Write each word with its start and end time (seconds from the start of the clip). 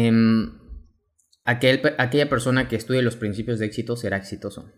Em, 0.00 0.52
aquella 1.44 2.28
persona 2.28 2.68
que 2.68 2.76
estudie 2.76 3.02
los 3.02 3.16
principios 3.16 3.58
de 3.58 3.66
éxito 3.66 3.96
será 3.96 4.16
exitoso. 4.16 4.70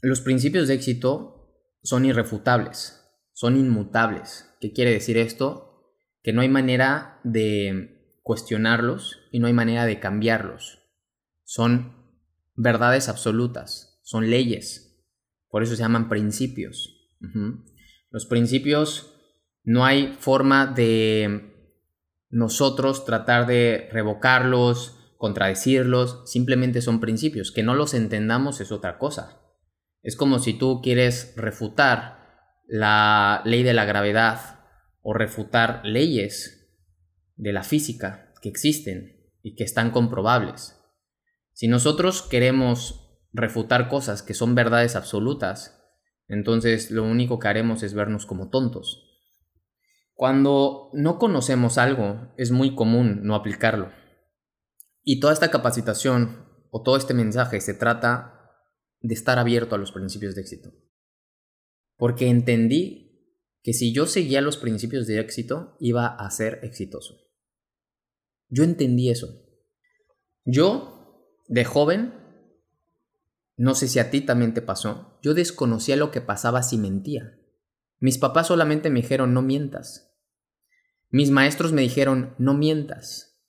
Los 0.00 0.20
principios 0.20 0.66
de 0.66 0.74
éxito 0.74 1.76
son 1.82 2.04
irrefutables, 2.04 3.00
son 3.32 3.56
inmutables. 3.56 4.56
¿Qué 4.60 4.72
quiere 4.72 4.90
decir 4.90 5.18
esto? 5.18 5.94
Que 6.22 6.32
no 6.32 6.40
hay 6.40 6.48
manera 6.48 7.20
de 7.22 8.18
cuestionarlos 8.22 9.20
y 9.30 9.38
no 9.38 9.46
hay 9.46 9.52
manera 9.52 9.86
de 9.86 10.00
cambiarlos. 10.00 10.80
Son 11.44 11.94
verdades 12.56 13.08
absolutas, 13.08 14.00
son 14.02 14.30
leyes. 14.30 15.00
Por 15.48 15.62
eso 15.62 15.76
se 15.76 15.82
llaman 15.82 16.08
principios. 16.08 17.08
Los 18.10 18.26
principios 18.26 19.14
no 19.62 19.84
hay 19.84 20.16
forma 20.18 20.66
de 20.66 21.51
nosotros 22.32 23.04
tratar 23.04 23.46
de 23.46 23.88
revocarlos, 23.92 24.98
contradecirlos, 25.18 26.22
simplemente 26.24 26.80
son 26.80 26.98
principios. 26.98 27.52
Que 27.52 27.62
no 27.62 27.74
los 27.74 27.92
entendamos 27.92 28.60
es 28.62 28.72
otra 28.72 28.98
cosa. 28.98 29.38
Es 30.02 30.16
como 30.16 30.38
si 30.38 30.54
tú 30.54 30.80
quieres 30.82 31.34
refutar 31.36 32.56
la 32.66 33.42
ley 33.44 33.62
de 33.62 33.74
la 33.74 33.84
gravedad 33.84 34.60
o 35.02 35.12
refutar 35.12 35.82
leyes 35.84 36.74
de 37.36 37.52
la 37.52 37.64
física 37.64 38.32
que 38.40 38.48
existen 38.48 39.30
y 39.42 39.54
que 39.54 39.64
están 39.64 39.90
comprobables. 39.90 40.80
Si 41.52 41.68
nosotros 41.68 42.22
queremos 42.22 43.20
refutar 43.34 43.90
cosas 43.90 44.22
que 44.22 44.32
son 44.32 44.54
verdades 44.54 44.96
absolutas, 44.96 45.82
entonces 46.28 46.90
lo 46.90 47.04
único 47.04 47.38
que 47.38 47.48
haremos 47.48 47.82
es 47.82 47.92
vernos 47.92 48.24
como 48.24 48.48
tontos. 48.48 49.11
Cuando 50.14 50.90
no 50.92 51.18
conocemos 51.18 51.78
algo, 51.78 52.32
es 52.36 52.50
muy 52.50 52.74
común 52.74 53.20
no 53.22 53.34
aplicarlo. 53.34 53.90
Y 55.02 55.20
toda 55.20 55.32
esta 55.32 55.50
capacitación 55.50 56.46
o 56.70 56.82
todo 56.82 56.96
este 56.96 57.14
mensaje 57.14 57.60
se 57.60 57.74
trata 57.74 58.50
de 59.00 59.14
estar 59.14 59.38
abierto 59.38 59.74
a 59.74 59.78
los 59.78 59.92
principios 59.92 60.34
de 60.34 60.42
éxito. 60.42 60.72
Porque 61.96 62.28
entendí 62.28 63.02
que 63.62 63.72
si 63.72 63.92
yo 63.92 64.06
seguía 64.06 64.40
los 64.40 64.56
principios 64.56 65.06
de 65.06 65.20
éxito, 65.20 65.76
iba 65.80 66.06
a 66.06 66.30
ser 66.30 66.60
exitoso. 66.62 67.16
Yo 68.48 68.64
entendí 68.64 69.10
eso. 69.10 69.28
Yo, 70.44 71.40
de 71.48 71.64
joven, 71.64 72.14
no 73.56 73.74
sé 73.74 73.88
si 73.88 73.98
a 73.98 74.10
ti 74.10 74.20
también 74.20 74.54
te 74.54 74.62
pasó, 74.62 75.18
yo 75.22 75.34
desconocía 75.34 75.96
lo 75.96 76.10
que 76.10 76.20
pasaba 76.20 76.62
si 76.62 76.78
mentía. 76.78 77.38
Mis 78.02 78.18
papás 78.18 78.48
solamente 78.48 78.90
me 78.90 79.00
dijeron 79.00 79.32
no 79.32 79.42
mientas. 79.42 80.12
Mis 81.10 81.30
maestros 81.30 81.72
me 81.72 81.82
dijeron, 81.82 82.34
no 82.36 82.52
mientas. 82.52 83.40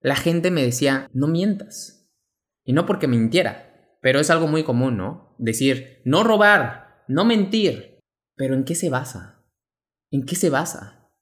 La 0.00 0.16
gente 0.16 0.50
me 0.50 0.64
decía, 0.64 1.08
no 1.12 1.28
mientas. 1.28 2.10
Y 2.64 2.72
no 2.72 2.86
porque 2.86 3.06
mintiera, 3.06 3.96
pero 4.02 4.18
es 4.18 4.28
algo 4.28 4.48
muy 4.48 4.64
común, 4.64 4.96
¿no? 4.96 5.36
Decir, 5.38 6.02
no 6.04 6.24
robar, 6.24 7.04
no 7.06 7.24
mentir. 7.24 8.00
Pero 8.34 8.54
¿en 8.54 8.64
qué 8.64 8.74
se 8.74 8.90
basa? 8.90 9.44
¿En 10.10 10.26
qué 10.26 10.34
se 10.34 10.50
basa? 10.50 11.12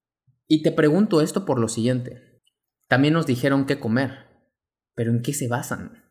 Y 0.47 0.62
te 0.62 0.72
pregunto 0.72 1.20
esto 1.20 1.44
por 1.44 1.60
lo 1.60 1.69
siguiente. 1.69 2.41
También 2.87 3.12
nos 3.12 3.26
dijeron 3.26 3.66
qué 3.66 3.78
comer, 3.78 4.28
pero 4.94 5.10
¿en 5.10 5.20
qué 5.20 5.34
se 5.34 5.47
basan? 5.47 6.05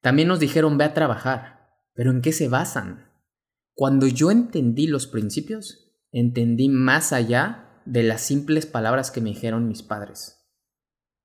También 0.00 0.28
nos 0.28 0.40
dijeron 0.40 0.78
ve 0.78 0.84
a 0.84 0.94
trabajar, 0.94 1.68
pero 1.92 2.10
¿en 2.12 2.22
qué 2.22 2.32
se 2.32 2.48
basan? 2.48 3.10
Cuando 3.74 4.06
yo 4.06 4.30
entendí 4.30 4.86
los 4.86 5.06
principios, 5.06 5.83
entendí 6.14 6.68
más 6.68 7.12
allá 7.12 7.82
de 7.84 8.04
las 8.04 8.22
simples 8.22 8.66
palabras 8.66 9.10
que 9.10 9.20
me 9.20 9.30
dijeron 9.30 9.66
mis 9.66 9.82
padres. 9.82 10.48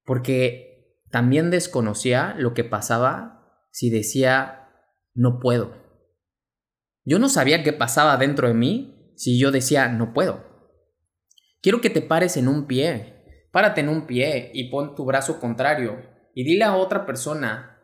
Porque 0.03 1.03
también 1.11 1.51
desconocía 1.51 2.35
lo 2.37 2.55
que 2.55 2.63
pasaba 2.63 3.67
si 3.71 3.91
decía 3.91 4.67
no 5.13 5.39
puedo. 5.39 5.75
Yo 7.05 7.19
no 7.19 7.29
sabía 7.29 7.63
qué 7.63 7.71
pasaba 7.71 8.17
dentro 8.17 8.47
de 8.47 8.55
mí 8.55 9.13
si 9.15 9.39
yo 9.39 9.51
decía 9.51 9.89
no 9.89 10.11
puedo. 10.11 10.43
Quiero 11.61 11.81
que 11.81 11.91
te 11.91 12.01
pares 12.01 12.35
en 12.35 12.47
un 12.47 12.65
pie. 12.65 13.45
Párate 13.51 13.81
en 13.81 13.89
un 13.89 14.07
pie 14.07 14.49
y 14.53 14.71
pon 14.71 14.95
tu 14.95 15.05
brazo 15.05 15.39
contrario 15.39 16.01
y 16.33 16.43
dile 16.43 16.63
a 16.63 16.75
otra 16.75 17.05
persona 17.05 17.79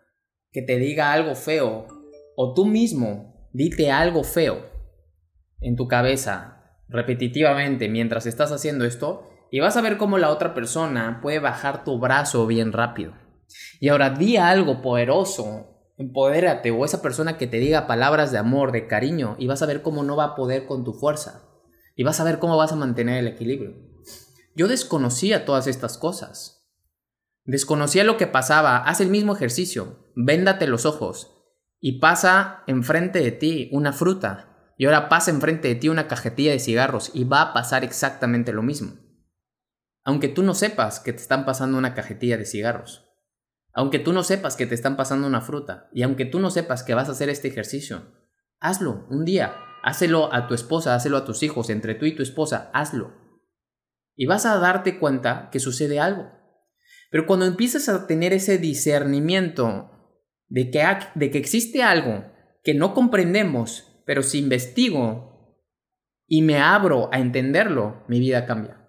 que 0.52 0.64
te 0.64 0.78
diga 0.78 1.14
algo 1.14 1.36
feo 1.36 1.88
o 2.36 2.54
tú 2.54 2.66
mismo 2.66 3.50
dite 3.54 3.92
algo 3.92 4.24
feo 4.24 4.70
en 5.60 5.76
tu 5.76 5.88
cabeza 5.88 6.55
repetitivamente 6.88 7.90
mientras 7.90 8.26
estás 8.26 8.52
haciendo 8.52 8.86
esto 8.86 9.30
y 9.52 9.60
vas 9.60 9.78
a 9.78 9.82
ver 9.82 9.98
cómo 9.98 10.18
la 10.18 10.30
otra 10.30 10.54
persona 10.54 11.20
puede 11.22 11.40
bajar 11.40 11.84
tu 11.84 12.00
brazo 12.00 12.46
bien 12.48 12.72
rápido. 12.72 13.14
Y 13.80 13.90
ahora 13.90 14.10
di 14.10 14.38
algo 14.38 14.82
poderoso, 14.82 15.94
empodérate 15.98 16.72
o 16.72 16.84
esa 16.84 17.02
persona 17.02 17.38
que 17.38 17.48
te 17.48 17.58
diga 17.58 17.88
palabras 17.88 18.32
de 18.32 18.38
amor, 18.38 18.72
de 18.72 18.88
cariño 18.88 19.36
y 19.40 19.48
vas 19.48 19.62
a 19.62 19.66
ver 19.66 19.82
cómo 19.82 20.04
no 20.04 20.16
va 20.16 20.26
a 20.26 20.36
poder 20.36 20.66
con 20.66 20.84
tu 20.84 20.94
fuerza. 20.94 21.44
Y 21.96 22.04
vas 22.04 22.20
a 22.20 22.26
ver 22.26 22.40
cómo 22.40 22.58
vas 22.58 22.74
a 22.74 22.76
mantener 22.76 23.20
el 23.20 23.28
equilibrio. 23.28 23.76
Yo 24.56 24.68
desconocía 24.68 25.46
todas 25.46 25.68
estas 25.68 25.98
cosas. 25.98 26.68
Desconocía 27.46 28.04
lo 28.04 28.18
que 28.18 28.28
pasaba. 28.28 28.78
Haz 28.78 29.00
el 29.00 29.10
mismo 29.10 29.34
ejercicio. 29.34 30.12
Véndate 30.16 30.68
los 30.68 30.86
ojos 30.86 31.32
y 31.80 32.00
pasa 32.00 32.64
enfrente 32.68 33.20
de 33.20 33.32
ti 33.32 33.70
una 33.72 33.94
fruta 33.94 34.55
y 34.78 34.86
ahora 34.86 35.10
pasa 35.10 35.32
enfrente 35.32 35.68
de 35.68 35.76
ti 35.76 35.90
una 35.90 36.08
cajetilla 36.08 36.52
de 36.52 36.60
cigarros 36.60 37.12
y 37.14 37.24
va 37.24 37.42
a 37.42 37.54
pasar 37.54 37.84
exactamente 37.84 38.52
lo 38.52 38.62
mismo. 38.62 38.94
Aunque 40.04 40.28
tú 40.28 40.44
no 40.44 40.54
sepas 40.54 41.00
que 41.00 41.14
te 41.14 41.22
están 41.22 41.46
pasando 41.46 41.78
una 41.78 41.94
cajetilla 41.94 42.38
de 42.38 42.46
cigarros. 42.46 43.06
Aunque 43.74 44.00
tú 44.00 44.14
no 44.14 44.24
sepas 44.24 44.56
que 44.56 44.66
te 44.66 44.76
están 44.76 44.96
pasando 44.96 45.28
una 45.28 45.42
fruta. 45.42 45.90
Y 45.94 46.04
aunque 46.04 46.26
tú 46.26 46.40
no 46.40 46.50
sepas 46.50 46.84
que 46.84 46.94
vas 46.94 47.10
a 47.10 47.14
hacer 47.14 47.30
este 47.30 47.48
ejercicio. 47.48 48.04
Hazlo 48.60 49.06
un 49.10 49.26
día. 49.26 49.56
Hácelo 49.84 50.34
a 50.34 50.48
tu 50.48 50.54
esposa, 50.54 50.96
hácelo 50.96 51.18
a 51.18 51.26
tus 51.26 51.44
hijos, 51.44 51.70
entre 51.70 51.96
tú 51.96 52.06
y 52.06 52.16
tu 52.16 52.24
esposa, 52.24 52.72
hazlo. 52.74 53.14
Y 54.16 54.26
vas 54.26 54.46
a 54.46 54.58
darte 54.58 54.98
cuenta 54.98 55.50
que 55.52 55.60
sucede 55.60 56.00
algo. 56.00 56.32
Pero 57.12 57.28
cuando 57.28 57.46
empiezas 57.46 57.88
a 57.90 58.08
tener 58.08 58.34
ese 58.34 58.58
discernimiento 58.58 59.92
de 60.48 60.72
que, 60.72 60.84
de 61.16 61.32
que 61.32 61.38
existe 61.38 61.84
algo 61.84 62.26
que 62.64 62.74
no 62.74 62.94
comprendemos 62.94 63.95
pero 64.06 64.24
si 64.24 64.40
investigo 64.40 65.64
y 66.28 66.42
me 66.42 66.60
abro 66.60 67.10
a 67.12 67.20
entenderlo, 67.20 68.04
mi 68.08 68.20
vida 68.20 68.46
cambia. 68.46 68.82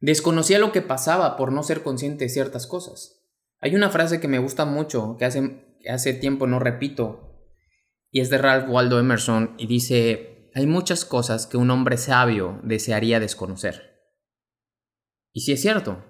Desconocía 0.00 0.58
lo 0.58 0.72
que 0.72 0.82
pasaba 0.82 1.36
por 1.36 1.52
no 1.52 1.62
ser 1.62 1.82
consciente 1.82 2.24
de 2.24 2.30
ciertas 2.30 2.66
cosas. 2.66 3.22
Hay 3.60 3.74
una 3.74 3.90
frase 3.90 4.20
que 4.20 4.28
me 4.28 4.38
gusta 4.38 4.64
mucho, 4.64 5.16
que 5.18 5.24
hace, 5.24 5.78
hace 5.88 6.12
tiempo 6.12 6.46
no 6.46 6.58
repito, 6.58 7.48
y 8.10 8.20
es 8.20 8.30
de 8.30 8.38
Ralph 8.38 8.68
Waldo 8.68 8.98
Emerson, 8.98 9.54
y 9.58 9.66
dice, 9.66 10.50
hay 10.54 10.66
muchas 10.66 11.04
cosas 11.04 11.46
que 11.46 11.56
un 11.56 11.70
hombre 11.70 11.96
sabio 11.96 12.60
desearía 12.62 13.18
desconocer. 13.18 13.94
Y 15.32 15.40
sí 15.40 15.52
es 15.52 15.62
cierto. 15.62 16.04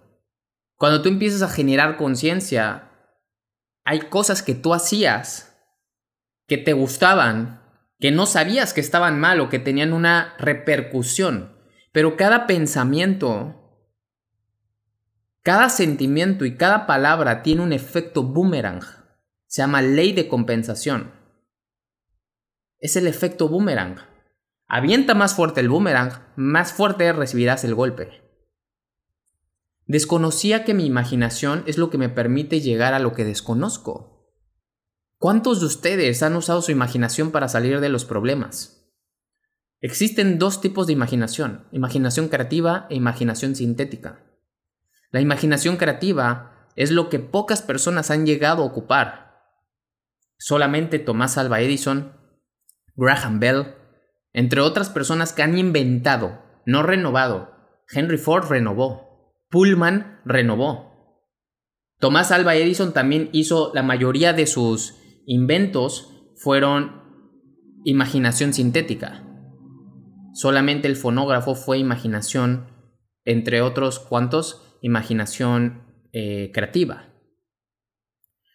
Cuando 0.77 1.01
tú 1.01 1.09
empiezas 1.09 1.43
a 1.43 1.49
generar 1.49 1.97
conciencia, 1.97 2.91
hay 3.85 4.01
cosas 4.01 4.43
que 4.43 4.55
tú 4.55 4.75
hacías 4.75 5.54
que 6.47 6.59
te 6.59 6.73
gustaban, 6.73 7.63
que 7.99 8.11
no 8.11 8.27
sabías 8.27 8.75
que 8.75 8.81
estaban 8.81 9.19
mal 9.19 9.41
o 9.41 9.49
que 9.49 9.59
tenían 9.59 9.93
una 9.93 10.35
repercusión. 10.39 11.57
Pero 11.93 12.17
cada 12.17 12.47
pensamiento 12.47 13.61
Cada 15.45 15.69
sentimiento 15.69 16.47
y 16.47 16.57
cada 16.57 16.87
palabra 16.87 17.43
tiene 17.43 17.61
un 17.61 17.75
efecto 17.75 18.23
boomerang. 18.23 18.81
Se 19.47 19.61
llama 19.61 19.83
ley 19.83 20.13
de 20.13 20.27
compensación. 20.27 21.13
Es 22.79 22.97
el 22.97 23.07
efecto 23.07 23.51
boomerang. 23.51 23.97
Avienta 24.67 25.15
más 25.15 25.35
fuerte 25.35 25.61
el 25.61 25.69
boomerang, 25.69 26.13
más 26.37 26.73
fuerte 26.73 27.13
recibirás 27.13 27.63
el 27.65 27.75
golpe. 27.75 28.23
Desconocía 29.87 30.65
que 30.65 30.73
mi 30.73 30.87
imaginación 30.87 31.63
es 31.67 31.77
lo 31.77 31.91
que 31.91 31.99
me 31.99 32.09
permite 32.09 32.63
llegar 32.63 32.95
a 32.95 32.99
lo 32.99 33.13
que 33.13 33.27
desconozco. 33.27 34.14
¿Cuántos 35.25 35.61
de 35.61 35.65
ustedes 35.65 36.23
han 36.23 36.37
usado 36.37 36.61
su 36.61 36.71
imaginación 36.71 37.31
para 37.31 37.49
salir 37.49 37.81
de 37.81 37.89
los 37.89 38.05
problemas? 38.05 38.87
Existen 39.81 40.39
dos 40.39 40.61
tipos 40.61 40.87
de 40.87 40.93
imaginación, 40.93 41.67
imaginación 41.73 42.29
creativa 42.29 42.87
e 42.91 42.97
imaginación 42.97 43.57
sintética. 43.57 44.21
La 45.13 45.23
imaginación 45.23 45.79
creativa 45.79 46.69
es 46.77 46.91
lo 46.91 47.09
que 47.09 47.21
pocas 47.21 47.63
personas 47.63 48.11
han 48.11 48.27
llegado 48.27 48.63
a 48.63 48.67
ocupar. 48.67 49.41
Solamente 50.37 50.99
Tomás 50.99 51.39
Alva 51.39 51.63
Edison, 51.63 52.13
Graham 52.95 53.41
Bell, 53.41 53.77
entre 54.35 54.61
otras 54.61 54.91
personas 54.91 55.33
que 55.33 55.41
han 55.41 55.57
inventado, 55.57 56.43
no 56.67 56.83
renovado. 56.83 57.51
Henry 57.91 58.19
Ford 58.19 58.51
renovó. 58.51 59.33
Pullman 59.49 60.21
renovó. 60.27 61.33
Tomás 61.99 62.31
Alva 62.31 62.57
Edison 62.57 62.93
también 62.93 63.31
hizo 63.33 63.73
la 63.73 63.83
mayoría 63.83 64.35
de 64.35 64.47
sus 64.47 65.01
inventos 65.27 66.11
fueron 66.37 67.03
imaginación 67.85 68.53
sintética. 68.53 69.23
Solamente 70.33 70.89
el 70.89 70.97
fonógrafo 70.97 71.55
fue 71.55 71.79
imaginación, 71.79 72.67
entre 73.25 73.63
otros 73.63 74.01
cuantos, 74.01 74.79
imaginación 74.81 75.85
eh, 76.13 76.51
creativa. 76.53 77.11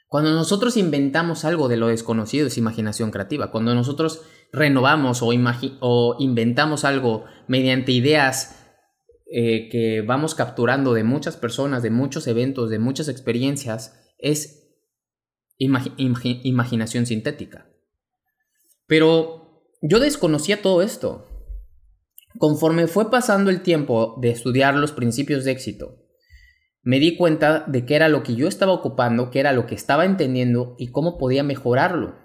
Cuando 0.08 0.32
nosotros 0.32 0.76
inventamos 0.76 1.46
algo 1.46 1.68
de 1.68 1.78
lo 1.78 1.88
desconocido 1.88 2.48
es 2.48 2.58
imaginación 2.58 3.12
creativa. 3.12 3.52
Cuando 3.52 3.76
nosotros 3.76 4.24
renovamos 4.52 5.22
o, 5.22 5.30
o 5.82 6.16
inventamos 6.20 6.84
algo 6.84 7.26
mediante 7.48 7.92
ideas 7.92 8.60
eh, 9.32 9.70
que 9.70 10.02
vamos 10.02 10.34
capturando 10.34 10.96
de 10.96 11.04
muchas 11.04 11.38
personas, 11.38 11.84
de 11.84 11.92
muchos 11.92 12.26
eventos, 12.26 12.72
de 12.72 12.80
muchas 12.80 13.08
experiencias, 13.08 14.14
es 14.18 14.59
imaginación 15.60 17.06
sintética. 17.06 17.70
Pero 18.88 19.66
yo 19.82 20.00
desconocía 20.00 20.62
todo 20.62 20.82
esto. 20.82 21.28
Conforme 22.38 22.88
fue 22.88 23.12
pasando 23.12 23.52
el 23.52 23.62
tiempo 23.62 24.18
de 24.22 24.30
estudiar 24.32 24.76
los 24.76 24.92
principios 24.92 25.44
de 25.44 25.52
éxito, 25.52 26.00
me 26.82 27.00
di 27.00 27.18
cuenta 27.18 27.66
de 27.68 27.86
qué 27.86 27.96
era 27.96 28.08
lo 28.08 28.24
que 28.24 28.36
yo 28.36 28.48
estaba 28.48 28.72
ocupando, 28.72 29.30
qué 29.32 29.42
era 29.42 29.54
lo 29.54 29.68
que 29.68 29.76
estaba 29.76 30.06
entendiendo 30.06 30.76
y 30.78 30.88
cómo 30.88 31.18
podía 31.18 31.44
mejorarlo. 31.44 32.18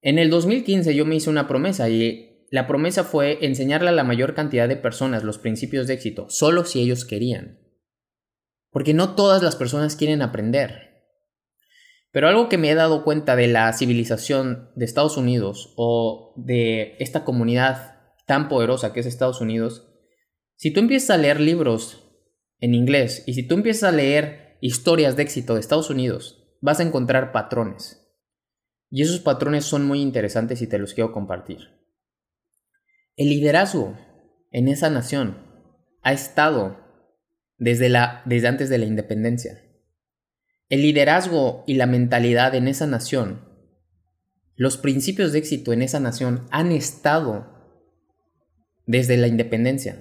En 0.00 0.18
el 0.18 0.30
2015 0.30 0.94
yo 0.94 1.04
me 1.04 1.16
hice 1.16 1.28
una 1.28 1.46
promesa 1.46 1.88
y 1.88 2.46
la 2.50 2.66
promesa 2.66 3.04
fue 3.04 3.44
enseñarle 3.44 3.90
a 3.90 3.92
la 3.92 4.04
mayor 4.04 4.34
cantidad 4.34 4.68
de 4.68 4.76
personas 4.76 5.24
los 5.24 5.38
principios 5.38 5.86
de 5.86 5.94
éxito, 5.94 6.26
solo 6.30 6.64
si 6.64 6.80
ellos 6.80 7.04
querían. 7.04 7.58
Porque 8.70 8.94
no 8.94 9.14
todas 9.14 9.42
las 9.42 9.56
personas 9.56 9.96
quieren 9.96 10.22
aprender. 10.22 10.87
Pero 12.18 12.26
algo 12.26 12.48
que 12.48 12.58
me 12.58 12.68
he 12.68 12.74
dado 12.74 13.04
cuenta 13.04 13.36
de 13.36 13.46
la 13.46 13.72
civilización 13.72 14.72
de 14.74 14.84
Estados 14.84 15.16
Unidos 15.16 15.72
o 15.76 16.34
de 16.36 16.96
esta 16.98 17.22
comunidad 17.22 17.94
tan 18.26 18.48
poderosa 18.48 18.92
que 18.92 18.98
es 18.98 19.06
Estados 19.06 19.40
Unidos, 19.40 19.88
si 20.56 20.72
tú 20.72 20.80
empiezas 20.80 21.10
a 21.10 21.16
leer 21.16 21.38
libros 21.38 22.10
en 22.58 22.74
inglés 22.74 23.22
y 23.28 23.34
si 23.34 23.46
tú 23.46 23.54
empiezas 23.54 23.92
a 23.92 23.96
leer 23.96 24.58
historias 24.60 25.14
de 25.14 25.22
éxito 25.22 25.54
de 25.54 25.60
Estados 25.60 25.90
Unidos, 25.90 26.58
vas 26.60 26.80
a 26.80 26.82
encontrar 26.82 27.30
patrones. 27.30 28.04
Y 28.90 29.02
esos 29.02 29.20
patrones 29.20 29.64
son 29.64 29.86
muy 29.86 30.02
interesantes 30.02 30.60
y 30.60 30.66
te 30.66 30.78
los 30.78 30.94
quiero 30.94 31.12
compartir. 31.12 31.68
El 33.14 33.28
liderazgo 33.28 33.96
en 34.50 34.66
esa 34.66 34.90
nación 34.90 35.38
ha 36.02 36.12
estado 36.12 36.78
desde, 37.58 37.88
la, 37.88 38.22
desde 38.24 38.48
antes 38.48 38.68
de 38.70 38.78
la 38.78 38.86
independencia. 38.86 39.67
El 40.68 40.82
liderazgo 40.82 41.64
y 41.66 41.74
la 41.74 41.86
mentalidad 41.86 42.54
en 42.54 42.68
esa 42.68 42.86
nación, 42.86 43.48
los 44.54 44.76
principios 44.76 45.32
de 45.32 45.38
éxito 45.38 45.72
en 45.72 45.82
esa 45.82 45.98
nación 45.98 46.46
han 46.50 46.72
estado 46.72 47.46
desde 48.84 49.16
la 49.16 49.28
independencia. 49.28 49.98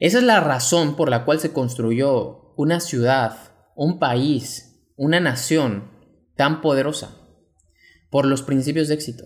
Esa 0.00 0.18
es 0.18 0.24
la 0.24 0.40
razón 0.40 0.96
por 0.96 1.08
la 1.08 1.24
cual 1.24 1.40
se 1.40 1.52
construyó 1.52 2.52
una 2.56 2.80
ciudad, 2.80 3.52
un 3.74 3.98
país, 3.98 4.90
una 4.96 5.18
nación 5.18 5.90
tan 6.36 6.60
poderosa 6.60 7.16
por 8.10 8.26
los 8.26 8.42
principios 8.42 8.88
de 8.88 8.94
éxito. 8.94 9.24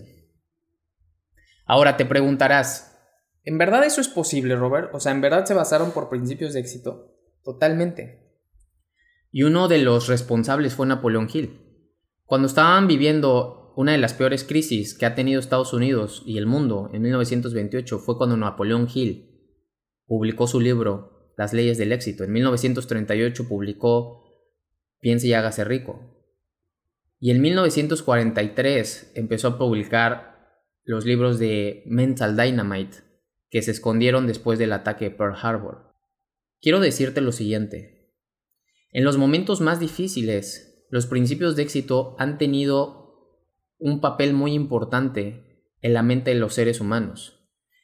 Ahora 1.67 1.97
te 1.97 2.07
preguntarás, 2.07 2.97
¿en 3.45 3.59
verdad 3.59 3.85
eso 3.85 4.01
es 4.01 4.09
posible, 4.09 4.55
Robert? 4.55 4.95
O 4.95 5.01
sea, 5.01 5.13
¿en 5.13 5.21
verdad 5.21 5.47
se 5.47 5.55
basaron 5.55 5.91
por 5.91 6.09
principios 6.09 6.55
de 6.55 6.61
éxito? 6.61 7.15
Totalmente. 7.43 8.28
Y 9.39 9.45
uno 9.45 9.69
de 9.69 9.79
los 9.79 10.09
responsables 10.09 10.75
fue 10.75 10.89
Napoleón 10.89 11.29
Hill. 11.33 11.61
Cuando 12.25 12.49
estaban 12.49 12.89
viviendo 12.89 13.73
una 13.77 13.93
de 13.93 13.99
las 13.99 14.13
peores 14.13 14.43
crisis 14.43 14.99
que 14.99 15.07
ha 15.07 15.15
tenido 15.15 15.39
Estados 15.39 15.73
Unidos 15.73 16.25
y 16.27 16.39
el 16.39 16.47
mundo 16.47 16.91
en 16.93 17.03
1928 17.03 18.01
fue 18.01 18.19
cuando 18.19 18.37
Napoleón 18.37 18.89
Hill 18.93 19.31
publicó 20.07 20.49
su 20.49 20.61
libro 20.61 21.33
Las 21.37 21.53
leyes 21.53 21.79
del 21.79 21.93
éxito. 21.93 22.25
En 22.25 22.33
1938 22.33 23.47
publicó 23.47 24.25
Piense 24.99 25.29
y 25.29 25.35
hágase 25.35 25.63
rico. 25.63 26.01
Y 27.21 27.31
en 27.31 27.41
1943 27.41 29.13
empezó 29.15 29.47
a 29.47 29.57
publicar 29.57 30.65
los 30.83 31.05
libros 31.05 31.39
de 31.39 31.85
Mental 31.87 32.37
Dynamite, 32.37 33.05
que 33.51 33.63
se 33.63 33.71
escondieron 33.71 34.27
después 34.27 34.59
del 34.59 34.73
ataque 34.73 35.05
de 35.05 35.11
Pearl 35.13 35.37
Harbor. 35.41 35.95
Quiero 36.61 36.81
decirte 36.81 37.21
lo 37.21 37.31
siguiente. 37.31 37.98
En 38.91 39.05
los 39.05 39.19
momentos 39.19 39.61
más 39.61 39.81
difíciles, 39.81 40.87
los 40.91 41.07
principios 41.07 41.57
de 41.57 41.63
éxito 41.63 42.17
han 42.19 42.39
tenido 42.39 42.99
un 43.79 44.01
papel 44.01 44.33
muy 44.33 44.55
importante 44.55 45.67
en 45.83 45.93
la 45.93 46.03
mente 46.03 46.33
de 46.33 46.41
los 46.41 46.55
seres 46.55 46.81
humanos. 46.81 47.39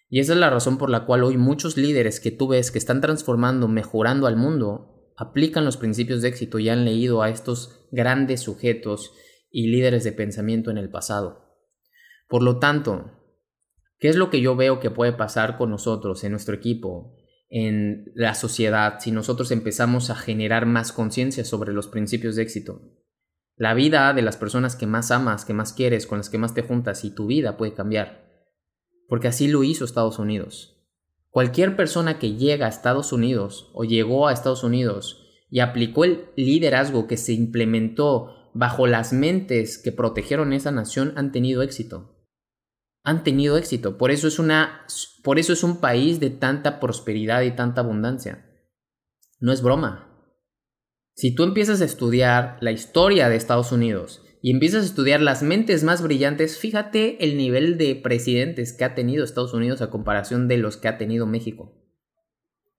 Y 0.09 0.21
esa 0.21 0.33
es 0.33 0.39
la 0.39 0.51
razón 0.51 0.79
por 0.79 0.91
la 0.91 1.05
cual 1.05 1.25
hoy 1.25 1.37
muchos 1.37 1.77
líderes 1.77 2.21
que 2.21 2.31
tú 2.31 2.49
ves 2.49 2.71
que 2.71 2.79
están 2.79 3.01
transformando, 3.01 3.69
mejorando 3.69 4.27
al 4.27 4.37
mundo, 4.37 5.13
aplican 5.17 5.65
los 5.65 5.77
principios 5.77 6.23
de 6.23 6.29
éxito 6.29 6.59
y 6.59 6.69
han 6.69 6.85
leído 6.85 7.23
a 7.23 7.29
estos 7.29 7.87
grandes 7.91 8.41
sujetos 8.41 9.13
y 9.51 9.69
líderes 9.69 10.05
de 10.05 10.13
pensamiento 10.13 10.71
en 10.71 10.79
el 10.79 10.91
pasado. 10.91 11.59
Por 12.29 12.43
lo 12.43 12.59
tanto, 12.59 13.11
¿qué 13.99 14.09
es 14.09 14.17
lo 14.17 14.31
que 14.31 14.41
yo 14.41 14.57
veo 14.57 14.81
que 14.81 14.91
puede 14.91 15.13
pasar 15.13 15.59
con 15.59 15.71
nosotros, 15.71 16.25
en 16.25 16.33
nuestro 16.33 16.55
equipo, 16.55 17.17
en 17.57 18.11
la 18.17 18.35
sociedad, 18.35 18.99
si 18.99 19.13
nosotros 19.13 19.53
empezamos 19.53 20.11
a 20.11 20.17
generar 20.17 20.67
más 20.67 20.91
conciencia 20.91 21.45
sobre 21.45 21.73
los 21.73 21.87
principios 21.87 22.35
de 22.35 22.43
éxito? 22.43 22.83
La 23.55 23.75
vida 23.75 24.13
de 24.13 24.23
las 24.23 24.37
personas 24.37 24.75
que 24.75 24.89
más 24.89 25.13
amas, 25.13 25.45
que 25.45 25.55
más 25.55 25.73
quieres, 25.73 26.09
con 26.09 26.19
las 26.19 26.31
que 26.31 26.39
más 26.39 26.53
te 26.53 26.63
juntas 26.63 27.05
y 27.05 27.15
tu 27.15 27.29
vida 27.29 27.57
puede 27.57 27.73
cambiar. 27.73 28.25
Porque 29.09 29.29
así 29.29 29.47
lo 29.47 29.63
hizo 29.63 29.85
Estados 29.85 30.19
Unidos. 30.19 30.85
Cualquier 31.31 31.77
persona 31.77 32.19
que 32.19 32.35
llega 32.35 32.67
a 32.67 32.71
Estados 32.71 33.13
Unidos 33.13 33.71
o 33.73 33.85
llegó 33.85 34.27
a 34.27 34.33
Estados 34.33 34.65
Unidos 34.65 35.25
y 35.49 35.61
aplicó 35.61 36.03
el 36.03 36.25
liderazgo 36.35 37.07
que 37.07 37.17
se 37.17 37.35
implementó 37.35 38.51
bajo 38.53 38.89
las 38.89 39.13
mentes 39.13 39.79
que 39.79 39.93
protegieron 39.93 40.53
esa 40.53 40.73
nación 40.73 41.13
han 41.15 41.31
tenido 41.31 41.63
éxito. 41.63 42.14
Han 43.05 43.23
tenido 43.23 43.57
éxito. 43.57 43.97
Por 43.97 44.11
eso 44.11 44.27
es 44.27 44.39
una 44.39 44.87
por 45.23 45.39
eso 45.39 45.53
es 45.53 45.63
un 45.63 45.81
país 45.81 46.21
de 46.21 46.31
tanta 46.31 46.81
prosperidad 46.81 47.43
y 47.43 47.53
tanta 47.53 47.81
abundancia. 47.81 48.45
No 49.41 49.53
es 49.53 49.63
broma. 49.63 50.11
Si 51.15 51.35
tú 51.35 51.45
empiezas 51.45 51.81
a 51.81 51.85
estudiar 51.85 52.59
la 52.61 52.73
historia 52.73 53.29
de 53.29 53.37
Estados 53.37 53.73
Unidos 53.73 54.23
y 54.43 54.51
empiezas 54.51 54.83
a 54.83 54.87
estudiar 54.87 55.21
las 55.21 55.43
mentes 55.43 55.85
más 55.85 56.03
brillantes, 56.03 56.59
fíjate 56.59 57.25
el 57.25 57.37
nivel 57.37 57.79
de 57.79 57.95
presidentes 57.95 58.73
que 58.73 58.85
ha 58.85 58.95
tenido 58.95 59.25
Estados 59.25 59.55
Unidos 59.55 59.81
a 59.81 59.91
comparación 59.91 60.49
de 60.49 60.59
los 60.59 60.77
que 60.77 60.89
ha 60.89 60.99
tenido 60.99 61.27
México. 61.27 61.73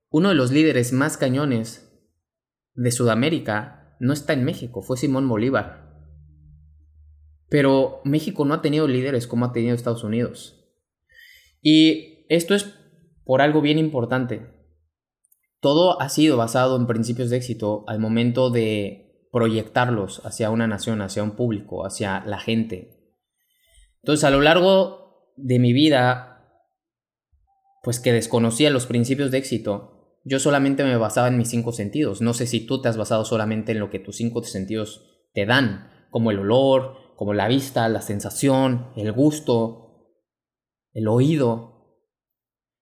Uno 0.10 0.30
de 0.30 0.36
los 0.36 0.52
líderes 0.52 0.94
más 0.94 1.18
cañones 1.18 1.92
de 2.74 2.92
Sudamérica 2.92 3.96
no 4.00 4.14
está 4.14 4.34
en 4.34 4.44
México, 4.44 4.82
fue 4.82 4.98
Simón 4.98 5.28
Bolívar. 5.28 5.85
Pero 7.56 8.02
México 8.04 8.44
no 8.44 8.54
ha 8.54 8.62
tenido 8.62 8.86
líderes 8.86 9.28
como 9.28 9.46
ha 9.46 9.54
tenido 9.54 9.76
Estados 9.76 10.04
Unidos. 10.04 10.62
Y 11.62 12.26
esto 12.28 12.54
es 12.54 12.76
por 13.24 13.42
algo 13.42 13.62
bien 13.62 13.80
importante. 13.80 14.46
Todo 15.62 16.02
ha 16.02 16.10
sido 16.10 16.36
basado 16.36 16.76
en 16.76 16.86
principios 16.86 17.30
de 17.30 17.38
éxito 17.38 17.86
al 17.88 18.00
momento 18.00 18.50
de 18.50 19.30
proyectarlos 19.32 20.22
hacia 20.26 20.50
una 20.50 20.68
nación, 20.68 21.02
hacia 21.02 21.24
un 21.24 21.38
público, 21.38 21.86
hacia 21.86 22.26
la 22.26 22.40
gente. 22.40 23.16
Entonces, 24.02 24.26
a 24.26 24.32
lo 24.32 24.42
largo 24.42 25.32
de 25.38 25.58
mi 25.58 25.72
vida, 25.72 26.62
pues 27.84 28.02
que 28.02 28.12
desconocía 28.12 28.70
los 28.70 28.86
principios 28.86 29.32
de 29.32 29.38
éxito, 29.38 30.20
yo 30.26 30.40
solamente 30.40 30.84
me 30.84 30.98
basaba 30.98 31.30
en 31.30 31.38
mis 31.38 31.52
cinco 31.52 31.72
sentidos. 31.72 32.20
No 32.20 32.34
sé 32.34 32.48
si 32.48 32.66
tú 32.66 32.82
te 32.82 32.90
has 32.90 32.98
basado 32.98 33.24
solamente 33.24 33.72
en 33.72 33.80
lo 33.80 33.90
que 33.90 34.00
tus 34.00 34.18
cinco 34.18 34.44
sentidos 34.44 35.06
te 35.34 35.46
dan, 35.46 35.90
como 36.10 36.32
el 36.32 36.40
olor, 36.40 37.05
como 37.16 37.34
la 37.34 37.48
vista, 37.48 37.88
la 37.90 38.02
sensación, 38.02 38.92
el 38.96 39.12
gusto, 39.12 39.86
el 40.94 41.08
oído. 41.08 41.76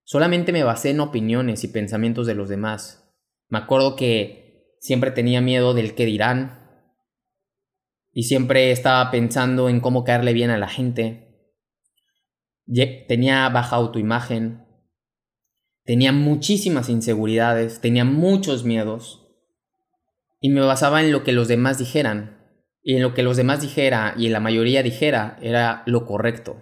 Solamente 0.04 0.52
me 0.52 0.64
basé 0.64 0.92
en 0.92 1.00
opiniones 1.00 1.64
y 1.64 1.68
pensamientos 1.68 2.28
de 2.28 2.36
los 2.36 2.50
demás. 2.50 3.04
Me 3.50 3.58
acuerdo 3.58 3.96
que 3.96 4.76
siempre 4.80 5.12
tenía 5.12 5.42
miedo 5.42 5.74
del 5.74 5.96
que 5.96 6.06
dirán 6.06 6.64
y 8.12 8.24
siempre 8.24 8.72
estaba 8.72 9.10
pensando 9.12 9.70
en 9.70 9.80
cómo 9.80 10.04
caerle 10.04 10.34
bien 10.34 10.50
a 10.50 10.58
la 10.58 10.68
gente. 10.68 11.52
Tenía 13.08 13.50
baja 13.50 13.76
autoimagen, 13.76 14.66
tenía 15.84 16.12
muchísimas 16.12 16.90
inseguridades, 16.90 17.82
tenía 17.82 18.06
muchos 18.06 18.64
miedos 18.64 19.24
y 20.40 20.50
me 20.50 20.62
basaba 20.62 21.02
en 21.02 21.12
lo 21.12 21.24
que 21.24 21.32
los 21.32 21.48
demás 21.48 21.78
dijeran. 21.78 22.33
Y 22.84 22.98
en 22.98 23.02
lo 23.02 23.14
que 23.14 23.24
los 23.24 23.38
demás 23.38 23.62
dijera 23.62 24.14
y 24.18 24.30
la 24.30 24.42
mayoría 24.42 24.84
dijera 24.84 25.38
era 25.42 25.84
lo 25.86 26.06
correcto. 26.06 26.62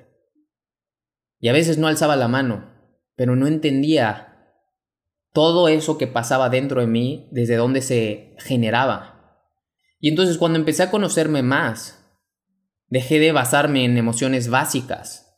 Y 1.40 1.50
a 1.50 1.54
veces 1.54 1.80
no 1.80 1.88
alzaba 1.88 2.16
la 2.16 2.28
mano, 2.28 2.72
pero 3.16 3.36
no 3.36 3.48
entendía 3.48 4.28
todo 5.34 5.68
eso 5.68 5.98
que 5.98 6.08
pasaba 6.08 6.50
dentro 6.50 6.82
de 6.82 6.88
mí, 6.88 7.28
desde 7.32 7.56
dónde 7.56 7.82
se 7.82 8.36
generaba. 8.38 9.48
Y 10.00 10.10
entonces 10.10 10.38
cuando 10.38 10.60
empecé 10.60 10.84
a 10.84 10.92
conocerme 10.92 11.42
más, 11.42 12.01
dejé 12.88 13.20
de 13.20 13.32
basarme 13.32 13.86
en 13.86 13.98
emociones 13.98 14.50
básicas. 14.50 15.34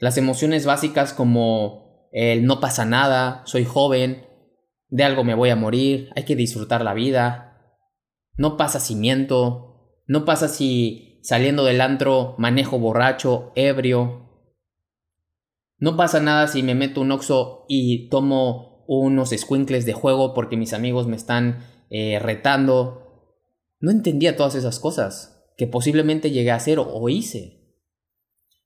Las 0.00 0.18
emociones 0.18 0.66
básicas 0.66 1.12
como 1.12 2.08
el 2.12 2.44
no 2.44 2.60
pasa 2.60 2.84
nada, 2.84 3.42
soy 3.44 3.64
joven, 3.64 4.26
de 4.88 5.04
algo 5.04 5.22
me 5.22 5.34
voy 5.34 5.50
a 5.50 5.56
morir, 5.56 6.10
hay 6.16 6.24
que 6.24 6.36
disfrutar 6.36 6.82
la 6.82 6.94
vida, 6.94 7.82
no 8.36 8.56
pasa 8.56 8.80
cimiento, 8.80 9.75
no 10.06 10.24
pasa 10.24 10.48
si 10.48 11.20
saliendo 11.22 11.64
del 11.64 11.80
antro 11.80 12.36
manejo 12.38 12.78
borracho, 12.78 13.52
ebrio. 13.56 14.30
No 15.78 15.96
pasa 15.96 16.20
nada 16.20 16.46
si 16.46 16.62
me 16.62 16.74
meto 16.74 17.00
un 17.00 17.10
oxo 17.10 17.66
y 17.68 18.08
tomo 18.08 18.84
unos 18.86 19.30
squinkles 19.30 19.84
de 19.84 19.92
juego 19.92 20.32
porque 20.32 20.56
mis 20.56 20.72
amigos 20.72 21.08
me 21.08 21.16
están 21.16 21.64
eh, 21.90 22.18
retando. 22.20 23.34
No 23.80 23.90
entendía 23.90 24.36
todas 24.36 24.54
esas 24.54 24.78
cosas 24.78 25.52
que 25.56 25.66
posiblemente 25.66 26.30
llegué 26.30 26.52
a 26.52 26.56
hacer 26.56 26.78
o 26.78 27.08
hice. 27.08 27.56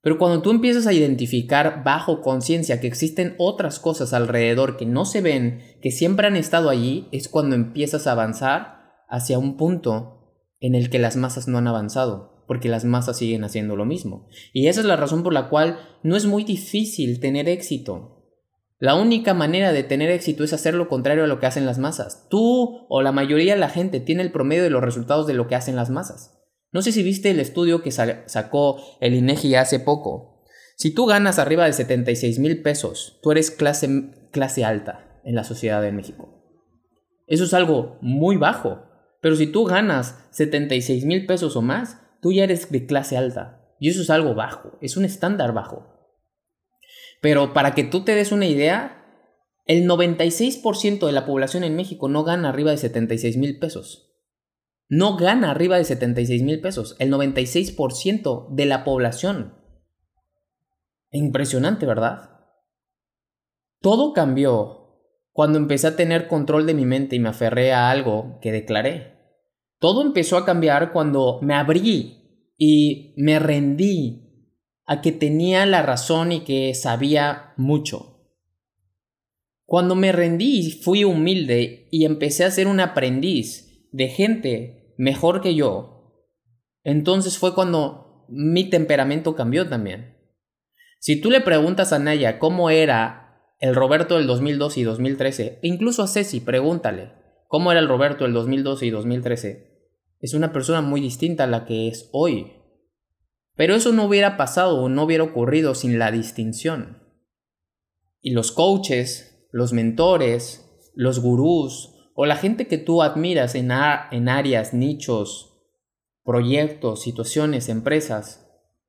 Pero 0.03 0.17
cuando 0.17 0.41
tú 0.41 0.51
empiezas 0.51 0.87
a 0.87 0.93
identificar 0.93 1.83
bajo 1.83 2.21
conciencia 2.21 2.79
que 2.79 2.87
existen 2.87 3.35
otras 3.37 3.79
cosas 3.79 4.13
alrededor 4.13 4.77
que 4.77 4.85
no 4.85 5.05
se 5.05 5.21
ven, 5.21 5.61
que 5.81 5.91
siempre 5.91 6.27
han 6.27 6.35
estado 6.35 6.69
allí, 6.69 7.07
es 7.11 7.27
cuando 7.27 7.55
empiezas 7.55 8.07
a 8.07 8.13
avanzar 8.13 9.05
hacia 9.09 9.37
un 9.37 9.57
punto 9.57 10.20
en 10.61 10.75
el 10.75 10.89
que 10.89 10.99
las 10.99 11.17
masas 11.17 11.49
no 11.49 11.57
han 11.57 11.67
avanzado, 11.67 12.45
porque 12.47 12.69
las 12.69 12.85
masas 12.85 13.17
siguen 13.17 13.43
haciendo 13.43 13.75
lo 13.75 13.83
mismo. 13.83 14.27
Y 14.53 14.67
esa 14.67 14.79
es 14.79 14.85
la 14.85 14.95
razón 14.95 15.23
por 15.23 15.33
la 15.33 15.49
cual 15.49 15.79
no 16.03 16.15
es 16.15 16.25
muy 16.25 16.45
difícil 16.45 17.19
tener 17.19 17.49
éxito. 17.49 18.19
La 18.79 18.95
única 18.95 19.33
manera 19.33 19.73
de 19.73 19.83
tener 19.83 20.09
éxito 20.09 20.43
es 20.43 20.53
hacer 20.53 20.75
lo 20.75 20.87
contrario 20.87 21.23
a 21.23 21.27
lo 21.27 21.39
que 21.39 21.45
hacen 21.45 21.65
las 21.65 21.77
masas. 21.77 22.27
Tú 22.29 22.85
o 22.89 23.01
la 23.01 23.11
mayoría 23.11 23.53
de 23.53 23.59
la 23.59 23.69
gente 23.69 23.99
tiene 23.99 24.21
el 24.21 24.31
promedio 24.31 24.63
de 24.63 24.69
los 24.69 24.81
resultados 24.81 25.27
de 25.27 25.33
lo 25.33 25.47
que 25.47 25.55
hacen 25.55 25.75
las 25.75 25.89
masas. 25.89 26.39
No 26.71 26.81
sé 26.81 26.91
si 26.91 27.03
viste 27.03 27.29
el 27.31 27.39
estudio 27.39 27.81
que 27.81 27.91
sacó 27.91 28.81
el 29.01 29.13
INEGI 29.13 29.55
hace 29.55 29.79
poco. 29.79 30.45
Si 30.77 30.91
tú 30.91 31.05
ganas 31.05 31.37
arriba 31.37 31.65
de 31.65 31.73
76 31.73 32.39
mil 32.39 32.61
pesos, 32.61 33.19
tú 33.21 33.31
eres 33.31 33.51
clase, 33.51 34.29
clase 34.31 34.63
alta 34.63 35.19
en 35.23 35.35
la 35.35 35.43
sociedad 35.43 35.81
de 35.81 35.91
México. 35.91 36.41
Eso 37.27 37.43
es 37.43 37.53
algo 37.53 37.97
muy 38.01 38.37
bajo. 38.37 38.90
Pero 39.21 39.35
si 39.35 39.47
tú 39.47 39.63
ganas 39.65 40.27
76 40.31 41.05
mil 41.05 41.25
pesos 41.25 41.55
o 41.55 41.61
más, 41.61 42.01
tú 42.21 42.33
ya 42.33 42.43
eres 42.43 42.71
de 42.71 42.85
clase 42.85 43.17
alta. 43.17 43.75
Y 43.79 43.89
eso 43.89 44.01
es 44.01 44.09
algo 44.09 44.35
bajo, 44.35 44.77
es 44.81 44.97
un 44.97 45.05
estándar 45.05 45.53
bajo. 45.53 45.87
Pero 47.21 47.53
para 47.53 47.73
que 47.73 47.83
tú 47.83 48.03
te 48.03 48.15
des 48.15 48.31
una 48.31 48.47
idea, 48.47 49.01
el 49.65 49.87
96% 49.87 51.05
de 51.05 51.11
la 51.11 51.25
población 51.25 51.63
en 51.63 51.75
México 51.75 52.09
no 52.09 52.23
gana 52.23 52.49
arriba 52.49 52.71
de 52.71 52.77
76 52.77 53.37
mil 53.37 53.59
pesos. 53.59 54.11
No 54.89 55.15
gana 55.15 55.51
arriba 55.51 55.77
de 55.77 55.85
76 55.85 56.43
mil 56.43 56.59
pesos. 56.59 56.95
El 56.99 57.11
96% 57.11 58.53
de 58.53 58.65
la 58.65 58.83
población. 58.83 59.55
Impresionante, 61.11 61.85
¿verdad? 61.85 62.31
Todo 63.79 64.13
cambió 64.13 64.81
cuando 65.31 65.57
empecé 65.57 65.87
a 65.87 65.95
tener 65.95 66.27
control 66.27 66.65
de 66.65 66.73
mi 66.73 66.85
mente 66.85 67.15
y 67.15 67.19
me 67.19 67.29
aferré 67.29 67.71
a 67.71 67.89
algo 67.89 68.39
que 68.41 68.51
declaré. 68.51 69.10
Todo 69.81 70.03
empezó 70.03 70.37
a 70.37 70.45
cambiar 70.45 70.91
cuando 70.93 71.39
me 71.41 71.55
abrí 71.55 72.53
y 72.55 73.15
me 73.17 73.39
rendí 73.39 74.45
a 74.85 75.01
que 75.01 75.11
tenía 75.11 75.65
la 75.65 75.81
razón 75.81 76.31
y 76.31 76.41
que 76.41 76.75
sabía 76.75 77.55
mucho. 77.57 78.29
Cuando 79.65 79.95
me 79.95 80.11
rendí 80.11 80.69
fui 80.83 81.03
humilde 81.03 81.87
y 81.89 82.05
empecé 82.05 82.43
a 82.43 82.51
ser 82.51 82.67
un 82.67 82.79
aprendiz 82.79 83.89
de 83.91 84.07
gente 84.09 84.93
mejor 84.99 85.41
que 85.41 85.55
yo, 85.55 86.29
entonces 86.83 87.39
fue 87.39 87.55
cuando 87.55 88.27
mi 88.29 88.69
temperamento 88.69 89.33
cambió 89.33 89.67
también. 89.67 90.15
Si 90.99 91.19
tú 91.19 91.31
le 91.31 91.41
preguntas 91.41 91.91
a 91.91 91.97
Naya 91.97 92.37
cómo 92.37 92.69
era 92.69 93.55
el 93.59 93.73
Roberto 93.73 94.17
del 94.17 94.27
2012 94.27 94.79
y 94.79 94.83
2013, 94.83 95.57
incluso 95.63 96.03
a 96.03 96.07
Ceci, 96.07 96.39
pregúntale, 96.39 97.13
¿cómo 97.47 97.71
era 97.71 97.81
el 97.81 97.87
Roberto 97.87 98.25
del 98.25 98.33
2012 98.33 98.85
y 98.85 98.89
2013? 98.91 99.70
Es 100.21 100.33
una 100.33 100.53
persona 100.53 100.81
muy 100.81 101.01
distinta 101.01 101.45
a 101.45 101.47
la 101.47 101.65
que 101.65 101.87
es 101.87 102.09
hoy. 102.13 102.53
Pero 103.55 103.75
eso 103.75 103.91
no 103.91 104.05
hubiera 104.05 104.37
pasado 104.37 104.81
o 104.81 104.89
no 104.89 105.03
hubiera 105.03 105.23
ocurrido 105.23 105.75
sin 105.75 105.99
la 105.99 106.11
distinción. 106.11 107.03
Y 108.21 108.31
los 108.31 108.51
coaches, 108.51 109.47
los 109.51 109.73
mentores, 109.73 110.71
los 110.93 111.19
gurús 111.19 111.95
o 112.13 112.25
la 112.25 112.35
gente 112.35 112.67
que 112.67 112.77
tú 112.77 113.01
admiras 113.01 113.55
en, 113.55 113.71
en 113.71 114.29
áreas, 114.29 114.73
nichos, 114.73 115.51
proyectos, 116.23 117.01
situaciones, 117.01 117.67
empresas, 117.67 118.47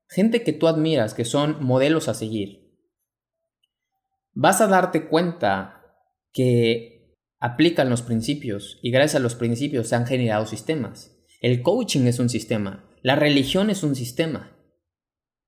gente 0.09 0.43
que 0.43 0.53
tú 0.53 0.69
admiras 0.69 1.15
que 1.15 1.25
son 1.25 1.65
modelos 1.65 2.09
a 2.09 2.15
seguir, 2.15 2.77
vas 4.35 4.61
a 4.61 4.67
darte 4.67 5.09
cuenta 5.09 5.97
que 6.33 7.17
aplican 7.39 7.91
los 7.91 8.03
principios 8.03 8.79
y 8.83 8.91
gracias 8.91 9.17
a 9.17 9.23
los 9.23 9.35
principios 9.35 9.89
se 9.89 9.97
han 9.97 10.07
generado 10.07 10.47
sistemas. 10.47 11.12
El 11.43 11.63
coaching 11.63 12.07
es 12.07 12.21
un 12.21 12.29
sistema, 12.29 12.89
la 13.03 13.17
religión 13.17 13.69
es 13.69 13.83
un 13.83 13.97
sistema. 13.97 14.57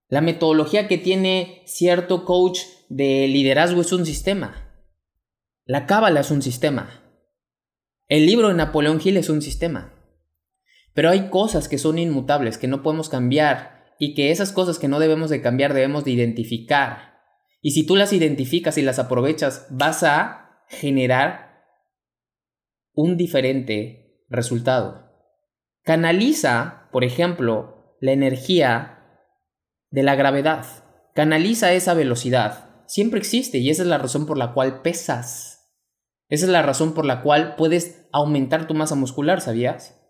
La 0.08 0.20
metodología 0.20 0.88
que 0.88 0.98
tiene 0.98 1.62
cierto 1.66 2.24
coach 2.24 2.58
de 2.88 3.28
liderazgo 3.28 3.80
es 3.80 3.92
un 3.92 4.04
sistema. 4.04 4.74
La 5.64 5.86
cábala 5.86 6.20
es 6.20 6.32
un 6.32 6.42
sistema. 6.42 7.00
El 8.08 8.26
libro 8.26 8.48
de 8.48 8.54
Napoleón 8.54 9.00
Hill 9.02 9.18
es 9.18 9.28
un 9.28 9.40
sistema. 9.40 9.94
Pero 10.94 11.10
hay 11.10 11.28
cosas 11.28 11.68
que 11.68 11.78
son 11.78 12.00
inmutables, 12.00 12.58
que 12.58 12.66
no 12.66 12.82
podemos 12.82 13.08
cambiar 13.08 13.94
y 14.00 14.14
que 14.14 14.32
esas 14.32 14.50
cosas 14.50 14.80
que 14.80 14.88
no 14.88 14.98
debemos 14.98 15.30
de 15.30 15.42
cambiar 15.42 15.74
debemos 15.74 16.04
de 16.04 16.10
identificar. 16.10 17.20
Y 17.62 17.70
si 17.70 17.86
tú 17.86 17.94
las 17.94 18.12
identificas 18.12 18.78
y 18.78 18.82
las 18.82 18.98
aprovechas, 18.98 19.68
vas 19.70 20.02
a 20.02 20.64
generar 20.68 21.62
un 22.94 23.16
diferente 23.16 24.24
resultado. 24.28 25.13
Canaliza, 25.84 26.88
por 26.92 27.04
ejemplo, 27.04 27.96
la 28.00 28.12
energía 28.12 29.20
de 29.90 30.02
la 30.02 30.14
gravedad. 30.14 30.64
Canaliza 31.14 31.72
esa 31.72 31.92
velocidad. 31.94 32.84
Siempre 32.86 33.18
existe 33.18 33.58
y 33.58 33.70
esa 33.70 33.82
es 33.82 33.88
la 33.88 33.98
razón 33.98 34.26
por 34.26 34.38
la 34.38 34.54
cual 34.54 34.80
pesas. 34.80 35.54
Esa 36.28 36.46
es 36.46 36.50
la 36.50 36.62
razón 36.62 36.94
por 36.94 37.04
la 37.04 37.20
cual 37.22 37.54
puedes 37.56 38.08
aumentar 38.12 38.66
tu 38.66 38.74
masa 38.74 38.94
muscular, 38.94 39.42
¿sabías? 39.42 40.00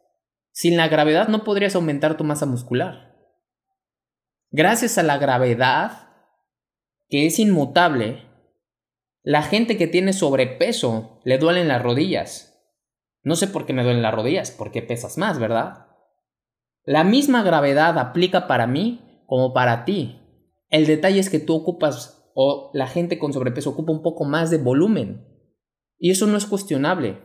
Sin 0.53 0.77
la 0.77 0.87
gravedad 0.87 1.27
no 1.27 1.43
podrías 1.43 1.75
aumentar 1.75 2.17
tu 2.17 2.23
masa 2.23 2.47
muscular. 2.47 3.17
Gracias 4.51 4.97
a 4.99 5.03
la 5.03 5.19
gravedad, 5.19 6.09
que 7.09 7.27
es 7.27 7.41
inmutable, 7.41 8.23
la 9.25 9.43
gente 9.43 9.77
que 9.77 9.89
tiene 9.89 10.13
sobrepeso 10.13 11.21
le 11.25 11.39
duelen 11.39 11.67
las 11.67 11.83
rodillas. 11.83 12.54
No 13.25 13.37
sé 13.37 13.49
por 13.49 13.67
qué 13.67 13.73
me 13.73 13.83
duelen 13.83 14.03
las 14.03 14.15
rodillas, 14.15 14.51
porque 14.51 14.83
pesas 14.83 15.19
más, 15.19 15.39
¿verdad? 15.39 15.87
La 16.85 17.03
misma 17.03 17.43
gravedad 17.43 17.99
aplica 17.99 18.47
para 18.47 18.67
mí 18.67 19.23
como 19.27 19.55
para 19.55 19.85
ti. 19.85 20.21
El 20.69 20.87
detalle 20.87 21.19
es 21.19 21.31
que 21.31 21.41
tú 21.41 21.55
ocupas 21.55 22.31
o 22.35 22.71
la 22.75 22.87
gente 22.87 23.19
con 23.19 23.33
sobrepeso 23.33 23.71
ocupa 23.71 23.93
un 23.93 24.03
poco 24.03 24.25
más 24.25 24.51
de 24.51 24.59
volumen. 24.59 25.27
Y 25.99 26.11
eso 26.11 26.27
no 26.27 26.37
es 26.37 26.45
cuestionable. 26.45 27.19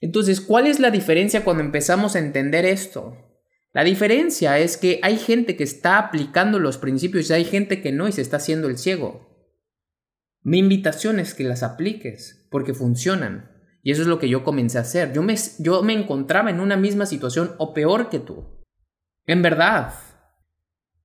Entonces, 0.00 0.40
¿cuál 0.40 0.66
es 0.66 0.80
la 0.80 0.90
diferencia 0.90 1.44
cuando 1.44 1.62
empezamos 1.62 2.16
a 2.16 2.18
entender 2.18 2.64
esto? 2.64 3.16
La 3.72 3.84
diferencia 3.84 4.58
es 4.58 4.76
que 4.76 5.00
hay 5.02 5.16
gente 5.16 5.56
que 5.56 5.64
está 5.64 5.98
aplicando 5.98 6.58
los 6.58 6.78
principios 6.78 7.28
y 7.28 7.34
hay 7.34 7.44
gente 7.44 7.82
que 7.82 7.92
no 7.92 8.08
y 8.08 8.12
se 8.12 8.22
está 8.22 8.38
haciendo 8.38 8.68
el 8.68 8.78
ciego. 8.78 9.28
Mi 10.42 10.58
invitación 10.58 11.20
es 11.20 11.34
que 11.34 11.44
las 11.44 11.62
apliques, 11.62 12.48
porque 12.50 12.74
funcionan. 12.74 13.51
Y 13.82 13.90
eso 13.90 14.02
es 14.02 14.08
lo 14.08 14.18
que 14.18 14.28
yo 14.28 14.44
comencé 14.44 14.78
a 14.78 14.82
hacer. 14.82 15.12
Yo 15.12 15.22
me, 15.22 15.34
yo 15.58 15.82
me 15.82 15.92
encontraba 15.92 16.50
en 16.50 16.60
una 16.60 16.76
misma 16.76 17.04
situación 17.04 17.54
o 17.58 17.74
peor 17.74 18.08
que 18.08 18.20
tú. 18.20 18.64
En 19.26 19.42
verdad. 19.42 19.94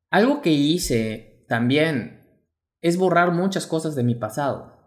Algo 0.09 0.41
que 0.41 0.51
hice 0.51 1.45
también 1.49 2.17
es 2.81 2.97
borrar 2.97 3.33
muchas 3.33 3.67
cosas 3.67 3.95
de 3.95 4.03
mi 4.03 4.15
pasado. 4.15 4.77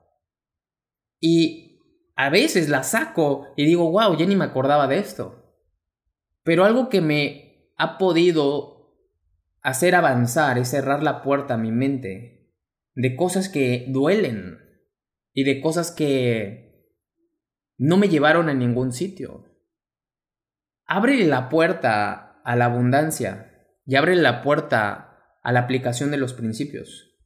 Y 1.21 1.79
a 2.17 2.31
veces 2.31 2.69
las 2.69 2.93
saco 2.93 3.49
y 3.57 3.67
digo, 3.67 3.91
wow, 3.91 4.17
ya 4.17 4.25
ni 4.25 4.37
me 4.37 4.45
acordaba 4.45 4.87
de 4.87 4.99
esto. 4.99 5.57
Pero 6.43 6.65
algo 6.65 6.89
que 6.89 7.01
me 7.01 7.73
ha 7.77 7.99
podido 7.99 8.95
hacer 9.63 9.95
avanzar 9.95 10.59
es 10.59 10.69
cerrar 10.69 11.03
la 11.03 11.23
puerta 11.23 11.55
a 11.55 11.59
mi 11.59 11.73
mente 11.73 12.55
de 12.95 13.17
cosas 13.17 13.49
que 13.49 13.87
duelen 13.89 14.59
y 15.33 15.45
de 15.45 15.61
cosas 15.61 15.91
que 15.91 16.70
no 17.81 17.97
me 17.97 18.11
llevaron 18.11 18.51
a 18.51 18.55
ningún 18.55 18.93
sitio. 18.93 19.47
Abre 20.85 21.25
la 21.25 21.49
puerta 21.49 22.43
a 22.45 22.55
la 22.55 22.67
abundancia 22.67 23.67
y 23.87 23.97
abre 23.97 24.17
la 24.17 24.43
puerta 24.43 25.39
a 25.43 25.51
la 25.51 25.61
aplicación 25.61 26.11
de 26.11 26.19
los 26.19 26.35
principios. 26.35 27.19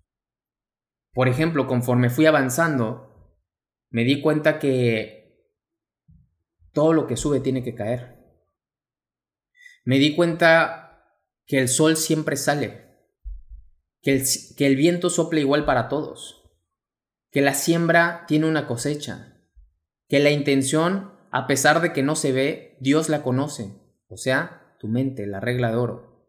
Por 1.12 1.26
ejemplo, 1.26 1.66
conforme 1.66 2.08
fui 2.08 2.26
avanzando, 2.26 3.36
me 3.90 4.04
di 4.04 4.22
cuenta 4.22 4.60
que 4.60 5.50
todo 6.72 6.92
lo 6.92 7.08
que 7.08 7.16
sube 7.16 7.40
tiene 7.40 7.64
que 7.64 7.74
caer. 7.74 8.16
Me 9.84 9.98
di 9.98 10.14
cuenta 10.14 11.18
que 11.46 11.58
el 11.58 11.66
sol 11.66 11.96
siempre 11.96 12.36
sale, 12.36 13.10
que 14.02 14.12
el, 14.12 14.22
que 14.56 14.66
el 14.68 14.76
viento 14.76 15.10
sopla 15.10 15.40
igual 15.40 15.64
para 15.64 15.88
todos, 15.88 16.48
que 17.32 17.42
la 17.42 17.54
siembra 17.54 18.24
tiene 18.28 18.46
una 18.48 18.68
cosecha, 18.68 19.33
que 20.08 20.20
la 20.20 20.30
intención, 20.30 21.12
a 21.30 21.46
pesar 21.46 21.80
de 21.80 21.92
que 21.92 22.02
no 22.02 22.16
se 22.16 22.32
ve, 22.32 22.76
Dios 22.80 23.08
la 23.08 23.22
conoce, 23.22 23.72
o 24.08 24.16
sea, 24.16 24.76
tu 24.78 24.88
mente, 24.88 25.26
la 25.26 25.40
regla 25.40 25.70
de 25.70 25.76
oro. 25.76 26.28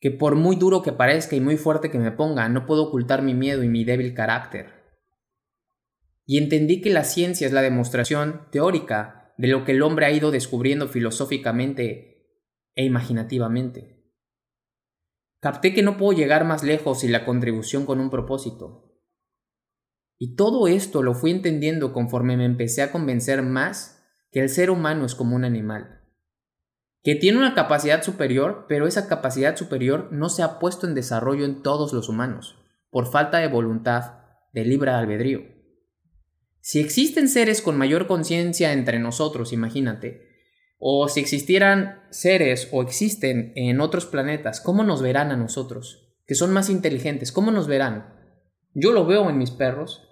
Que 0.00 0.10
por 0.10 0.36
muy 0.36 0.56
duro 0.56 0.82
que 0.82 0.92
parezca 0.92 1.36
y 1.36 1.40
muy 1.40 1.56
fuerte 1.56 1.90
que 1.90 1.98
me 1.98 2.12
ponga, 2.12 2.48
no 2.48 2.66
puedo 2.66 2.84
ocultar 2.84 3.22
mi 3.22 3.34
miedo 3.34 3.62
y 3.62 3.68
mi 3.68 3.84
débil 3.84 4.14
carácter. 4.14 4.78
Y 6.24 6.38
entendí 6.38 6.80
que 6.80 6.90
la 6.90 7.04
ciencia 7.04 7.46
es 7.46 7.52
la 7.52 7.62
demostración 7.62 8.48
teórica 8.50 9.34
de 9.38 9.48
lo 9.48 9.64
que 9.64 9.72
el 9.72 9.82
hombre 9.82 10.06
ha 10.06 10.10
ido 10.10 10.30
descubriendo 10.30 10.88
filosóficamente 10.88 12.42
e 12.74 12.84
imaginativamente. 12.84 13.98
Capté 15.40 15.72
que 15.72 15.82
no 15.82 15.96
puedo 15.96 16.16
llegar 16.16 16.44
más 16.44 16.64
lejos 16.64 17.00
sin 17.00 17.12
la 17.12 17.24
contribución 17.24 17.86
con 17.86 18.00
un 18.00 18.10
propósito, 18.10 18.87
y 20.18 20.34
todo 20.34 20.66
esto 20.66 21.02
lo 21.02 21.14
fui 21.14 21.30
entendiendo 21.30 21.92
conforme 21.92 22.36
me 22.36 22.44
empecé 22.44 22.82
a 22.82 22.90
convencer 22.90 23.42
más 23.42 24.02
que 24.30 24.40
el 24.40 24.48
ser 24.48 24.70
humano 24.70 25.06
es 25.06 25.14
como 25.14 25.36
un 25.36 25.44
animal, 25.44 26.02
que 27.02 27.14
tiene 27.14 27.38
una 27.38 27.54
capacidad 27.54 28.02
superior, 28.02 28.66
pero 28.68 28.86
esa 28.86 29.08
capacidad 29.08 29.56
superior 29.56 30.08
no 30.10 30.28
se 30.28 30.42
ha 30.42 30.58
puesto 30.58 30.86
en 30.86 30.94
desarrollo 30.94 31.44
en 31.44 31.62
todos 31.62 31.92
los 31.92 32.08
humanos, 32.08 32.56
por 32.90 33.06
falta 33.10 33.38
de 33.38 33.48
voluntad, 33.48 34.18
de 34.52 34.64
libre 34.64 34.90
albedrío. 34.90 35.42
Si 36.60 36.80
existen 36.80 37.28
seres 37.28 37.62
con 37.62 37.78
mayor 37.78 38.06
conciencia 38.06 38.72
entre 38.72 38.98
nosotros, 38.98 39.52
imagínate, 39.52 40.26
o 40.78 41.08
si 41.08 41.20
existieran 41.20 42.02
seres 42.10 42.68
o 42.72 42.82
existen 42.82 43.52
en 43.56 43.80
otros 43.80 44.06
planetas, 44.06 44.60
¿cómo 44.60 44.84
nos 44.84 45.00
verán 45.00 45.30
a 45.30 45.36
nosotros? 45.36 46.12
Que 46.26 46.34
son 46.34 46.52
más 46.52 46.68
inteligentes, 46.68 47.32
¿cómo 47.32 47.50
nos 47.50 47.68
verán? 47.68 48.14
Yo 48.74 48.92
lo 48.92 49.06
veo 49.06 49.30
en 49.30 49.38
mis 49.38 49.50
perros, 49.50 50.07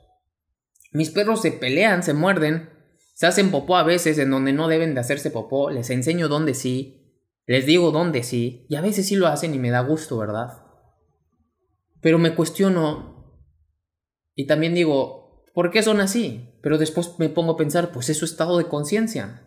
mis 0.97 1.11
perros 1.11 1.43
se 1.43 1.53
pelean, 1.53 2.03
se 2.03 2.15
muerden, 2.15 2.71
se 3.15 3.27
hacen 3.27 3.51
popó 3.51 3.77
a 3.77 3.83
veces 3.83 4.19
en 4.19 4.31
donde 4.31 4.53
no 4.53 4.67
deben 4.67 4.95
de 4.95 5.01
hacerse 5.01 5.31
popó, 5.31 5.71
les 5.71 5.91
enseño 5.91 6.29
dónde 6.29 6.55
sí, 6.55 7.23
les 7.47 7.67
digo 7.67 7.91
dónde 7.91 8.23
sí, 8.23 8.67
y 8.71 8.77
a 8.77 8.81
veces 8.81 9.07
sí 9.07 9.15
lo 9.15 9.27
hacen 9.27 9.55
y 9.55 9.59
me 9.59 9.71
da 9.71 9.81
gusto, 9.81 10.17
¿verdad? 10.17 10.65
Pero 12.01 12.19
me 12.19 12.35
cuestiono 12.35 13.41
y 14.35 14.47
también 14.47 14.75
digo, 14.75 15.45
¿por 15.53 15.71
qué 15.71 15.83
son 15.83 16.01
así? 16.01 16.59
Pero 16.63 16.79
después 16.79 17.19
me 17.19 17.29
pongo 17.29 17.53
a 17.53 17.57
pensar, 17.57 17.93
pues 17.93 18.09
es 18.09 18.17
su 18.17 18.25
estado 18.25 18.57
de 18.57 18.67
conciencia. 18.67 19.43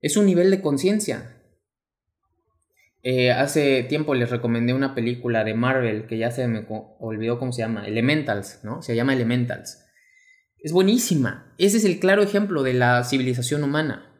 Es 0.00 0.18
un 0.18 0.26
nivel 0.26 0.50
de 0.50 0.60
conciencia. 0.60 1.42
Eh, 3.02 3.32
hace 3.32 3.82
tiempo 3.84 4.14
les 4.14 4.30
recomendé 4.30 4.72
una 4.72 4.94
película 4.94 5.44
de 5.44 5.54
Marvel 5.54 6.06
que 6.06 6.18
ya 6.18 6.30
se 6.30 6.46
me 6.46 6.66
olvidó 6.68 7.38
cómo 7.38 7.52
se 7.52 7.62
llama, 7.62 7.86
Elementals, 7.86 8.60
¿no? 8.64 8.82
Se 8.82 8.94
llama 8.94 9.14
Elementals. 9.14 9.83
Es 10.64 10.72
buenísima. 10.72 11.54
Ese 11.58 11.76
es 11.76 11.84
el 11.84 12.00
claro 12.00 12.22
ejemplo 12.22 12.62
de 12.62 12.72
la 12.72 13.04
civilización 13.04 13.62
humana. 13.64 14.10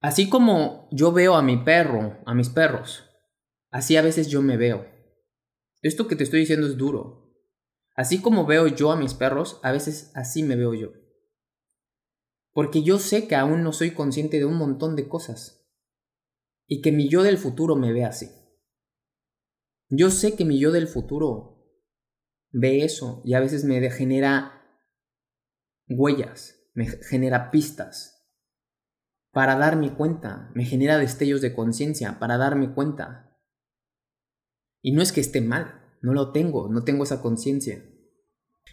Así 0.00 0.30
como 0.30 0.88
yo 0.90 1.12
veo 1.12 1.34
a 1.34 1.42
mi 1.42 1.58
perro, 1.58 2.16
a 2.24 2.32
mis 2.32 2.48
perros, 2.48 3.04
así 3.70 3.98
a 3.98 4.00
veces 4.00 4.28
yo 4.28 4.40
me 4.40 4.56
veo. 4.56 4.86
Esto 5.82 6.08
que 6.08 6.16
te 6.16 6.24
estoy 6.24 6.40
diciendo 6.40 6.66
es 6.66 6.78
duro. 6.78 7.36
Así 7.94 8.22
como 8.22 8.46
veo 8.46 8.68
yo 8.68 8.90
a 8.90 8.96
mis 8.96 9.12
perros, 9.12 9.60
a 9.62 9.70
veces 9.70 10.10
así 10.14 10.42
me 10.42 10.56
veo 10.56 10.72
yo. 10.72 10.92
Porque 12.52 12.82
yo 12.82 12.98
sé 12.98 13.28
que 13.28 13.36
aún 13.36 13.62
no 13.62 13.74
soy 13.74 13.90
consciente 13.90 14.38
de 14.38 14.46
un 14.46 14.56
montón 14.56 14.96
de 14.96 15.08
cosas. 15.08 15.70
Y 16.66 16.80
que 16.80 16.90
mi 16.90 17.10
yo 17.10 17.22
del 17.22 17.36
futuro 17.36 17.76
me 17.76 17.92
ve 17.92 18.06
así. 18.06 18.30
Yo 19.90 20.10
sé 20.10 20.36
que 20.36 20.46
mi 20.46 20.58
yo 20.58 20.72
del 20.72 20.88
futuro 20.88 21.66
ve 22.50 22.82
eso 22.82 23.20
y 23.26 23.34
a 23.34 23.40
veces 23.40 23.64
me 23.64 23.90
genera 23.90 24.56
huellas, 25.90 26.60
me 26.74 26.86
genera 26.86 27.50
pistas 27.50 28.20
para 29.32 29.56
darme 29.56 29.94
cuenta, 29.94 30.50
me 30.54 30.64
genera 30.64 30.98
destellos 30.98 31.40
de 31.40 31.54
conciencia 31.54 32.18
para 32.18 32.36
darme 32.36 32.72
cuenta. 32.72 33.36
Y 34.82 34.92
no 34.92 35.02
es 35.02 35.12
que 35.12 35.20
esté 35.20 35.40
mal, 35.40 35.82
no 36.02 36.14
lo 36.14 36.32
tengo, 36.32 36.68
no 36.68 36.82
tengo 36.84 37.04
esa 37.04 37.22
conciencia. 37.22 37.84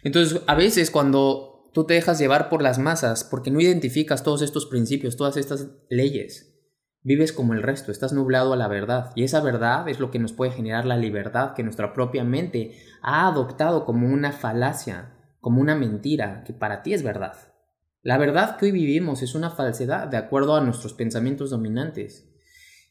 Entonces, 0.02 0.42
a 0.46 0.54
veces 0.54 0.90
cuando 0.90 1.70
tú 1.72 1.84
te 1.84 1.94
dejas 1.94 2.18
llevar 2.18 2.48
por 2.48 2.62
las 2.62 2.78
masas, 2.78 3.24
porque 3.24 3.50
no 3.50 3.60
identificas 3.60 4.22
todos 4.22 4.42
estos 4.42 4.66
principios, 4.66 5.16
todas 5.16 5.36
estas 5.36 5.68
leyes, 5.90 6.58
vives 7.02 7.32
como 7.32 7.54
el 7.54 7.62
resto, 7.62 7.92
estás 7.92 8.12
nublado 8.12 8.52
a 8.52 8.56
la 8.56 8.68
verdad. 8.68 9.12
Y 9.14 9.24
esa 9.24 9.40
verdad 9.40 9.88
es 9.88 10.00
lo 10.00 10.10
que 10.10 10.18
nos 10.18 10.32
puede 10.32 10.52
generar 10.52 10.86
la 10.86 10.96
libertad 10.96 11.54
que 11.54 11.62
nuestra 11.62 11.92
propia 11.92 12.24
mente 12.24 12.74
ha 13.02 13.28
adoptado 13.28 13.84
como 13.84 14.08
una 14.08 14.32
falacia 14.32 15.17
como 15.48 15.62
una 15.62 15.74
mentira 15.74 16.44
que 16.44 16.52
para 16.52 16.82
ti 16.82 16.92
es 16.92 17.02
verdad. 17.02 17.32
La 18.02 18.18
verdad 18.18 18.58
que 18.58 18.66
hoy 18.66 18.70
vivimos 18.70 19.22
es 19.22 19.34
una 19.34 19.48
falsedad 19.48 20.06
de 20.06 20.18
acuerdo 20.18 20.54
a 20.54 20.60
nuestros 20.60 20.92
pensamientos 20.92 21.48
dominantes. 21.48 22.28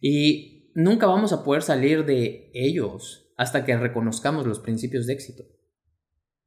Y 0.01 0.71
nunca 0.73 1.05
vamos 1.05 1.33
a 1.33 1.43
poder 1.43 1.61
salir 1.61 2.03
de 2.03 2.49
ellos 2.55 3.31
hasta 3.37 3.63
que 3.63 3.77
reconozcamos 3.77 4.47
los 4.47 4.57
principios 4.57 5.05
de 5.05 5.13
éxito. 5.13 5.43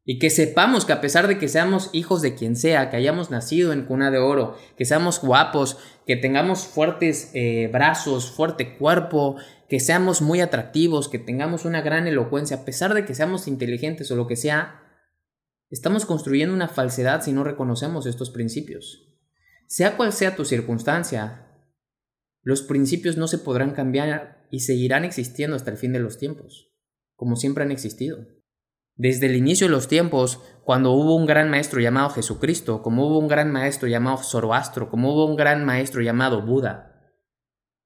Y 0.05 0.18
que 0.18 0.31
sepamos 0.31 0.85
que 0.85 0.94
a 0.94 1.01
pesar 1.01 1.29
de 1.29 1.38
que 1.38 1.46
seamos 1.46 1.90
hijos 1.92 2.23
de 2.23 2.35
quien 2.35 2.57
sea, 2.57 2.90
que 2.90 2.96
hayamos 2.96 3.31
nacido 3.31 3.73
en 3.73 3.85
cuna 3.85 4.11
de 4.11 4.18
oro, 4.18 4.57
que 4.77 4.87
seamos 4.87 5.20
guapos, 5.20 5.79
que 6.09 6.16
tengamos 6.16 6.66
fuertes 6.66 7.31
eh, 7.35 7.70
brazos, 7.73 8.33
fuerte 8.33 8.77
cuerpo, 8.77 9.37
que 9.68 9.79
seamos 9.79 10.23
muy 10.23 10.40
atractivos, 10.40 11.09
que 11.09 11.20
tengamos 11.20 11.64
una 11.64 11.83
gran 11.83 12.09
elocuencia, 12.09 12.57
a 12.57 12.64
pesar 12.64 12.94
de 12.94 13.05
que 13.05 13.14
seamos 13.14 13.46
inteligentes 13.46 14.11
o 14.11 14.16
lo 14.16 14.27
que 14.27 14.35
sea, 14.35 14.80
Estamos 15.70 16.04
construyendo 16.04 16.52
una 16.52 16.66
falsedad 16.66 17.22
si 17.22 17.33
no 17.33 17.44
reconocemos 17.44 18.06
estos 18.06 18.30
principios. 18.30 19.06
Sea 19.68 19.96
cual 19.96 20.12
sea 20.12 20.35
tu 20.35 20.44
circunstancia, 20.44 21.46
los 22.42 22.62
principios 22.62 23.16
no 23.16 23.28
se 23.28 23.38
podrán 23.38 23.70
cambiar 23.70 24.48
y 24.50 24.61
seguirán 24.61 25.04
existiendo 25.04 25.54
hasta 25.54 25.70
el 25.70 25.76
fin 25.76 25.92
de 25.92 26.00
los 26.00 26.18
tiempos, 26.18 26.72
como 27.14 27.37
siempre 27.37 27.62
han 27.62 27.70
existido. 27.70 28.26
Desde 28.96 29.26
el 29.26 29.37
inicio 29.37 29.68
de 29.68 29.70
los 29.70 29.87
tiempos, 29.87 30.40
cuando 30.64 30.90
hubo 30.90 31.14
un 31.14 31.24
gran 31.24 31.48
maestro 31.48 31.80
llamado 31.80 32.11
Jesucristo, 32.11 32.83
como 32.83 33.06
hubo 33.06 33.18
un 33.20 33.28
gran 33.28 33.52
maestro 33.52 33.87
llamado 33.87 34.18
Zoroastro, 34.18 34.90
como 34.90 35.14
hubo 35.14 35.24
un 35.24 35.37
gran 35.37 35.64
maestro 35.64 36.02
llamado 36.02 36.44
Buda, 36.44 37.12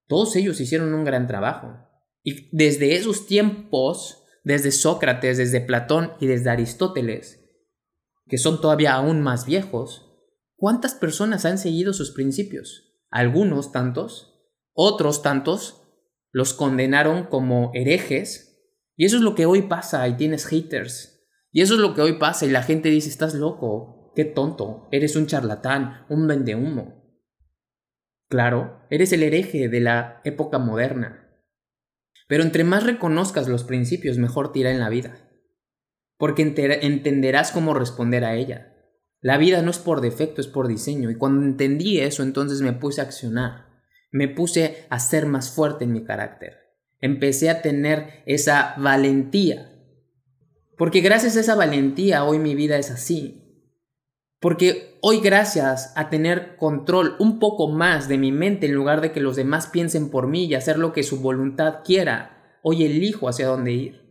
todos 0.09 0.35
ellos 0.37 0.59
hicieron 0.59 0.95
un 0.95 1.05
gran 1.05 1.27
trabajo. 1.27 1.77
Y 2.23 2.49
desde 2.57 2.97
esos 2.97 3.27
tiempos, 3.27 4.25
desde 4.43 4.73
Sócrates, 4.73 5.37
desde 5.37 5.61
Platón 5.61 6.13
y 6.19 6.27
desde 6.27 6.49
Aristóteles, 6.49 7.44
que 8.29 8.39
son 8.39 8.61
todavía 8.61 8.95
aún 8.95 9.21
más 9.21 9.47
viejos, 9.47 10.11
¿cuántas 10.57 10.95
personas 10.95 11.45
han 11.45 11.59
seguido 11.59 11.93
sus 11.93 12.13
principios? 12.13 12.99
Algunos 13.11 13.73
tantos, 13.73 14.35
otros 14.73 15.23
tantos 15.23 15.83
los 16.33 16.53
condenaron 16.53 17.25
como 17.25 17.71
herejes, 17.75 18.55
y 18.97 19.05
eso 19.05 19.17
es 19.17 19.23
lo 19.23 19.35
que 19.35 19.47
hoy 19.47 19.63
pasa 19.63 20.07
y 20.09 20.17
tienes 20.17 20.47
haters. 20.47 21.29
Y 21.53 21.63
eso 21.63 21.75
es 21.75 21.81
lo 21.81 21.95
que 21.95 22.01
hoy 22.01 22.19
pasa 22.19 22.47
y 22.47 22.51
la 22.51 22.63
gente 22.63 22.89
dice, 22.89 23.09
estás 23.09 23.35
loco, 23.35 24.13
qué 24.17 24.25
tonto, 24.25 24.89
eres 24.91 25.15
un 25.15 25.27
charlatán, 25.27 26.05
un 26.09 26.27
vendehumo. 26.27 27.05
Claro, 28.29 28.85
eres 28.91 29.13
el 29.13 29.23
hereje 29.23 29.69
de 29.69 29.81
la 29.81 30.21
época 30.25 30.59
moderna. 30.59 31.25
Pero 32.27 32.43
entre 32.43 32.65
más 32.65 32.85
reconozcas 32.85 33.49
los 33.49 33.65
principios, 33.65 34.19
mejor 34.19 34.51
te 34.51 34.61
irá 34.61 34.71
en 34.73 34.81
la 34.81 34.89
vida. 34.89 35.24
Porque 36.25 36.41
entenderás 36.41 37.53
cómo 37.53 37.75
responder 37.75 38.25
a 38.25 38.35
ella. 38.35 38.73
La 39.21 39.37
vida 39.37 39.61
no 39.61 39.71
es 39.71 39.79
por 39.79 40.01
defecto, 40.01 40.41
es 40.41 40.47
por 40.47 40.69
diseño. 40.69 41.11
Y 41.11 41.17
cuando 41.17 41.45
entendí 41.45 42.01
eso, 42.01 42.23
entonces 42.23 42.63
me 42.63 42.73
puse 42.73 43.03
a 43.03 43.05
accionar. 43.05 43.67
Me 44.11 44.29
puse 44.29 44.87
a 44.89 45.01
ser 45.01 45.27
más 45.27 45.51
fuerte 45.51 45.85
en 45.85 45.93
mi 45.93 46.03
carácter. 46.03 46.55
Empecé 46.99 47.51
a 47.51 47.61
tener 47.61 48.23
esa 48.25 48.75
valentía. 48.79 49.71
Porque 50.79 51.03
gracias 51.03 51.37
a 51.37 51.41
esa 51.41 51.57
valentía 51.57 52.25
hoy 52.25 52.39
mi 52.39 52.55
vida 52.55 52.79
es 52.79 52.91
así. 52.91 53.69
Porque 54.41 54.97
hoy 55.03 55.21
gracias 55.21 55.93
a 55.95 56.09
tener 56.09 56.57
control 56.57 57.17
un 57.19 57.39
poco 57.39 57.69
más 57.69 58.09
de 58.09 58.17
mi 58.17 58.33
mente 58.33 58.65
en 58.65 58.73
lugar 58.73 59.03
de 59.03 59.13
que 59.13 59.21
los 59.21 59.37
demás 59.37 59.67
piensen 59.67 60.09
por 60.09 60.27
mí 60.27 60.47
y 60.47 60.55
hacer 60.55 60.79
lo 60.79 60.95
que 60.95 61.03
su 61.03 61.21
voluntad 61.21 61.81
quiera, 61.85 62.59
hoy 62.63 62.87
elijo 62.87 63.29
hacia 63.29 63.47
dónde 63.47 63.73
ir. 63.73 64.04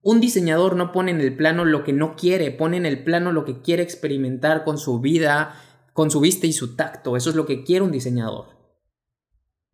Un 0.00 0.20
diseñador 0.20 0.76
no 0.76 0.92
pone 0.92 1.10
en 1.10 1.20
el 1.20 1.36
plano 1.36 1.64
lo 1.64 1.84
que 1.84 1.92
no 1.92 2.14
quiere, 2.14 2.50
pone 2.50 2.76
en 2.76 2.86
el 2.86 3.02
plano 3.02 3.32
lo 3.32 3.44
que 3.44 3.60
quiere 3.62 3.82
experimentar 3.82 4.64
con 4.64 4.78
su 4.78 5.00
vida, 5.00 5.54
con 5.92 6.10
su 6.10 6.20
vista 6.20 6.46
y 6.46 6.52
su 6.52 6.76
tacto. 6.76 7.16
Eso 7.16 7.30
es 7.30 7.36
lo 7.36 7.46
que 7.46 7.64
quiere 7.64 7.84
un 7.84 7.90
diseñador. 7.90 8.56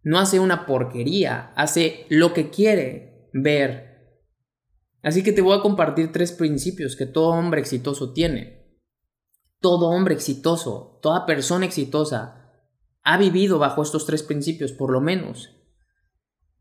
No 0.03 0.19
hace 0.19 0.41
una 0.41 0.67
porquería, 0.67 1.53
hace 1.57 2.07
lo 2.09 2.33
que 2.33 2.51
quiere 2.51 3.31
ver. 3.33 3.95
Así 5.03 5.23
que 5.23 5.33
te 5.33 5.43
voy 5.43 5.59
a 5.59 5.63
compartir 5.63 6.13
tres 6.13 6.33
principios 6.33 6.97
que 6.97 7.07
todo 7.07 7.29
hombre 7.29 7.61
exitoso 7.61 8.13
tiene. 8.13 8.81
Todo 9.61 9.89
hombre 9.89 10.15
exitoso, 10.15 10.99
toda 11.03 11.27
persona 11.27 11.67
exitosa 11.67 12.53
ha 13.03 13.19
vivido 13.19 13.59
bajo 13.59 13.83
estos 13.83 14.07
tres 14.07 14.23
principios, 14.23 14.73
por 14.73 14.91
lo 14.91 15.01
menos. 15.01 15.51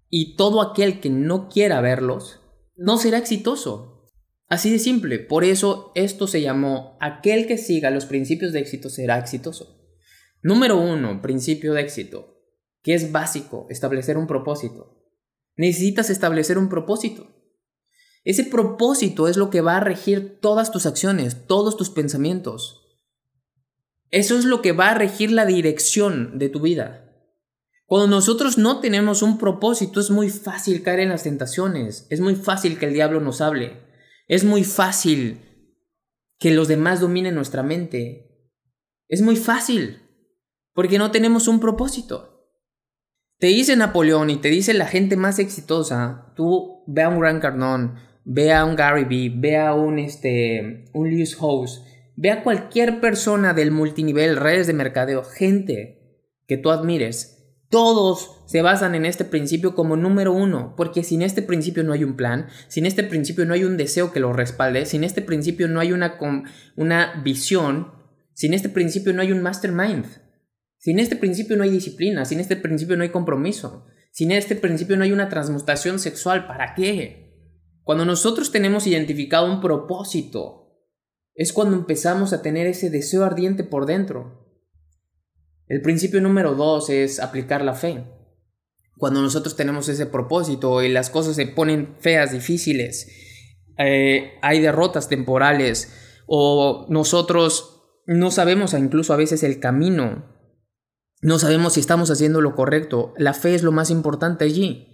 Y 0.09 0.35
todo 0.35 0.61
aquel 0.61 0.99
que 0.99 1.09
no 1.09 1.47
quiera 1.47 1.79
verlos, 1.79 2.42
no 2.75 2.97
será 2.97 3.17
exitoso. 3.17 4.11
Así 4.47 4.71
de 4.71 4.79
simple. 4.79 5.19
Por 5.19 5.43
eso 5.43 5.91
esto 5.95 6.27
se 6.27 6.41
llamó 6.41 6.97
aquel 7.01 7.47
que 7.47 7.57
siga 7.57 7.89
los 7.89 8.05
principios 8.05 8.53
de 8.53 8.59
éxito 8.59 8.89
será 8.89 9.17
exitoso. 9.17 9.79
Número 10.41 10.79
uno, 10.79 11.21
principio 11.21 11.73
de 11.73 11.81
éxito, 11.81 12.37
que 12.81 12.93
es 12.93 13.11
básico, 13.11 13.65
establecer 13.69 14.17
un 14.17 14.27
propósito. 14.27 15.03
Necesitas 15.55 16.09
establecer 16.09 16.57
un 16.57 16.69
propósito. 16.69 17.33
Ese 18.25 18.43
propósito 18.43 19.27
es 19.27 19.37
lo 19.37 19.49
que 19.49 19.61
va 19.61 19.77
a 19.77 19.81
regir 19.81 20.39
todas 20.41 20.71
tus 20.71 20.85
acciones, 20.85 21.47
todos 21.47 21.77
tus 21.77 21.89
pensamientos. 21.89 22.99
Eso 24.11 24.37
es 24.37 24.45
lo 24.45 24.61
que 24.61 24.71
va 24.71 24.91
a 24.91 24.95
regir 24.95 25.31
la 25.31 25.45
dirección 25.45 26.37
de 26.37 26.49
tu 26.49 26.59
vida. 26.59 27.02
Cuando 27.85 28.07
nosotros 28.07 28.57
no 28.57 28.79
tenemos 28.79 29.21
un 29.21 29.37
propósito 29.37 29.99
es 29.99 30.09
muy 30.09 30.29
fácil 30.29 30.83
caer 30.83 31.01
en 31.01 31.09
las 31.09 31.23
tentaciones, 31.23 32.07
es 32.09 32.19
muy 32.19 32.35
fácil 32.35 32.79
que 32.79 32.85
el 32.85 32.93
diablo 32.93 33.19
nos 33.19 33.41
hable, 33.41 33.81
es 34.27 34.43
muy 34.43 34.63
fácil 34.63 35.41
que 36.39 36.51
los 36.51 36.67
demás 36.67 36.99
dominen 36.99 37.35
nuestra 37.35 37.63
mente. 37.63 38.49
Es 39.07 39.21
muy 39.21 39.35
fácil, 39.35 40.01
porque 40.73 40.97
no 40.97 41.11
tenemos 41.11 41.47
un 41.47 41.59
propósito. 41.59 42.49
Te 43.39 43.47
dice 43.47 43.75
Napoleón 43.75 44.29
y 44.29 44.37
te 44.37 44.49
dice 44.49 44.73
la 44.73 44.87
gente 44.87 45.15
más 45.15 45.39
exitosa, 45.39 46.33
tú 46.35 46.83
ve 46.87 47.03
a 47.03 47.09
un 47.09 47.19
Gran 47.19 47.39
Cardone, 47.39 47.93
ve 48.25 48.53
a 48.53 48.65
un 48.65 48.75
Gary 48.75 49.05
Vee, 49.05 49.33
ve 49.35 49.57
a 49.57 49.73
un, 49.73 49.99
este, 49.99 50.85
un 50.93 51.09
Lewis 51.09 51.35
House, 51.37 51.83
ve 52.15 52.31
a 52.31 52.43
cualquier 52.43 52.99
persona 52.99 53.53
del 53.53 53.71
multinivel, 53.71 54.37
redes 54.37 54.67
de 54.67 54.73
mercadeo, 54.73 55.23
gente 55.23 56.27
que 56.47 56.57
tú 56.57 56.71
admires 56.71 57.32
todos 57.73 58.43
se 58.45 58.61
basan 58.61 58.93
en 58.93 59.03
este 59.03 59.25
principio 59.25 59.73
como 59.73 59.97
número 59.97 60.31
uno, 60.31 60.75
porque 60.77 61.03
sin 61.03 61.23
este 61.23 61.41
principio 61.41 61.83
no 61.83 61.91
hay 61.91 62.03
un 62.03 62.15
plan, 62.15 62.45
sin 62.67 62.85
este 62.85 63.03
principio 63.03 63.47
no 63.47 63.55
hay 63.55 63.63
un 63.63 63.77
deseo 63.77 64.11
que 64.11 64.19
lo 64.19 64.31
respalde, 64.31 64.85
sin 64.85 65.03
este 65.03 65.23
principio 65.23 65.67
no 65.67 65.79
hay 65.79 65.91
una, 65.91 66.19
una 66.75 67.19
visión, 67.23 67.91
sin 68.35 68.53
este 68.53 68.69
principio 68.69 69.11
no 69.11 69.23
hay 69.23 69.31
un 69.31 69.41
mastermind, 69.41 70.05
sin 70.77 70.99
este 70.99 71.15
principio 71.15 71.57
no 71.57 71.63
hay 71.63 71.71
disciplina, 71.71 72.25
sin 72.25 72.39
este 72.39 72.57
principio 72.57 72.95
no 72.95 73.01
hay 73.01 73.09
compromiso, 73.09 73.87
sin 74.11 74.29
este 74.29 74.55
principio 74.55 74.95
no 74.95 75.03
hay 75.03 75.11
una 75.11 75.29
transmutación 75.29 75.97
sexual. 75.97 76.45
¿Para 76.45 76.75
qué? 76.75 77.57
Cuando 77.81 78.05
nosotros 78.05 78.51
tenemos 78.51 78.85
identificado 78.85 79.51
un 79.51 79.61
propósito, 79.61 80.77
es 81.33 81.53
cuando 81.53 81.75
empezamos 81.75 82.33
a 82.33 82.43
tener 82.43 82.67
ese 82.67 82.91
deseo 82.91 83.23
ardiente 83.23 83.63
por 83.63 83.87
dentro. 83.87 84.42
El 85.67 85.81
principio 85.81 86.21
número 86.21 86.55
dos 86.55 86.89
es 86.89 87.19
aplicar 87.19 87.63
la 87.63 87.73
fe. 87.73 88.05
Cuando 88.97 89.21
nosotros 89.21 89.55
tenemos 89.55 89.89
ese 89.89 90.05
propósito 90.05 90.83
y 90.83 90.89
las 90.89 91.09
cosas 91.09 91.35
se 91.35 91.47
ponen 91.47 91.95
feas, 91.99 92.31
difíciles, 92.31 93.07
eh, 93.77 94.33
hay 94.41 94.61
derrotas 94.61 95.09
temporales 95.09 95.93
o 96.27 96.85
nosotros 96.89 97.81
no 98.05 98.31
sabemos 98.31 98.73
incluso 98.73 99.13
a 99.13 99.17
veces 99.17 99.43
el 99.43 99.59
camino, 99.59 100.25
no 101.21 101.39
sabemos 101.39 101.73
si 101.73 101.79
estamos 101.79 102.11
haciendo 102.11 102.41
lo 102.41 102.53
correcto, 102.53 103.13
la 103.17 103.33
fe 103.33 103.55
es 103.55 103.63
lo 103.63 103.71
más 103.71 103.89
importante 103.89 104.45
allí. 104.45 104.89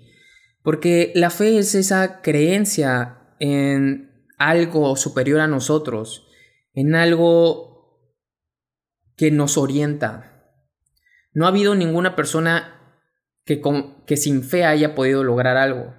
Porque 0.62 1.12
la 1.16 1.30
fe 1.30 1.58
es 1.58 1.74
esa 1.74 2.22
creencia 2.22 3.34
en 3.40 4.28
algo 4.38 4.96
superior 4.96 5.40
a 5.40 5.48
nosotros, 5.48 6.28
en 6.74 6.96
algo 6.96 8.06
que 9.16 9.32
nos 9.32 9.58
orienta, 9.58 10.29
no 11.34 11.46
ha 11.46 11.50
habido 11.50 11.76
ninguna 11.76 12.16
persona 12.16 12.98
que, 13.46 13.62
que 14.06 14.18
sin 14.18 14.44
fe 14.44 14.66
haya 14.66 14.96
podido 14.96 15.24
lograr 15.24 15.58
algo. 15.58 15.94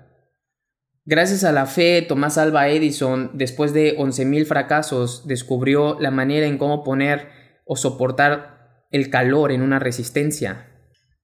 Gracias 1.04 1.44
a 1.44 1.52
la 1.52 1.66
fe, 1.66 2.02
Tomás 2.02 2.38
Alba 2.38 2.68
Edison, 2.68 3.30
después 3.34 3.72
de 3.72 3.96
11.000 3.96 4.44
fracasos, 4.46 5.26
descubrió 5.26 5.98
la 5.98 6.10
manera 6.10 6.46
en 6.46 6.58
cómo 6.58 6.84
poner 6.84 7.28
o 7.64 7.76
soportar 7.76 8.86
el 8.90 9.10
calor 9.10 9.50
en 9.52 9.62
una 9.62 9.78
resistencia. 9.78 10.66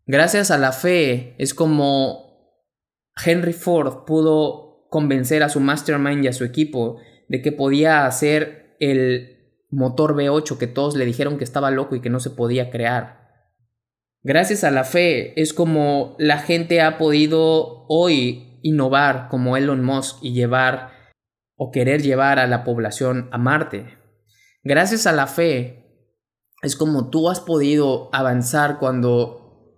Gracias 0.07 0.51
a 0.51 0.59
la 0.59 0.73
fe 0.73 1.35
es 1.39 1.53
como 1.53 2.27
Henry 3.25 3.53
Ford 3.53 4.05
pudo 4.07 4.87
convencer 4.89 5.43
a 5.43 5.49
su 5.49 5.61
mastermind 5.61 6.25
y 6.25 6.29
a 6.29 6.33
su 6.33 6.45
equipo 6.45 7.01
de 7.29 7.43
que 7.43 7.53
podía 7.53 8.07
hacer 8.07 8.77
el 8.79 9.65
motor 9.71 10.15
V8 10.15 10.59
que 10.59 10.67
todos 10.67 10.97
le 10.97 11.05
dijeron 11.05 11.39
que 11.39 11.45
estaba 11.45 11.71
loco 11.71 11.97
y 11.97 12.01
que 12.01 12.11
no 12.11 12.21
se 12.21 12.31
podía 12.31 12.71
crear. 12.71 13.16
Gracias 14.29 14.65
a 14.65 14.73
la 14.73 14.83
fe 14.83 15.41
es 15.41 15.53
como 15.53 16.17
la 16.19 16.39
gente 16.39 16.81
ha 16.81 16.99
podido 16.99 17.87
hoy 17.87 18.59
innovar 18.63 19.29
como 19.29 19.57
Elon 19.57 19.85
Musk 19.85 20.17
y 20.21 20.33
llevar 20.33 20.91
o 21.55 21.71
querer 21.71 22.03
llevar 22.03 22.41
a 22.41 22.49
la 22.49 22.65
población 22.65 23.29
a 23.31 23.39
Marte. 23.39 23.87
Gracias 24.65 25.07
a 25.07 25.13
la 25.13 25.29
fe 25.29 25.85
es 26.63 26.75
como 26.75 27.09
tú 27.09 27.31
has 27.31 27.39
podido 27.39 28.11
avanzar 28.13 28.81
cuando 28.81 29.77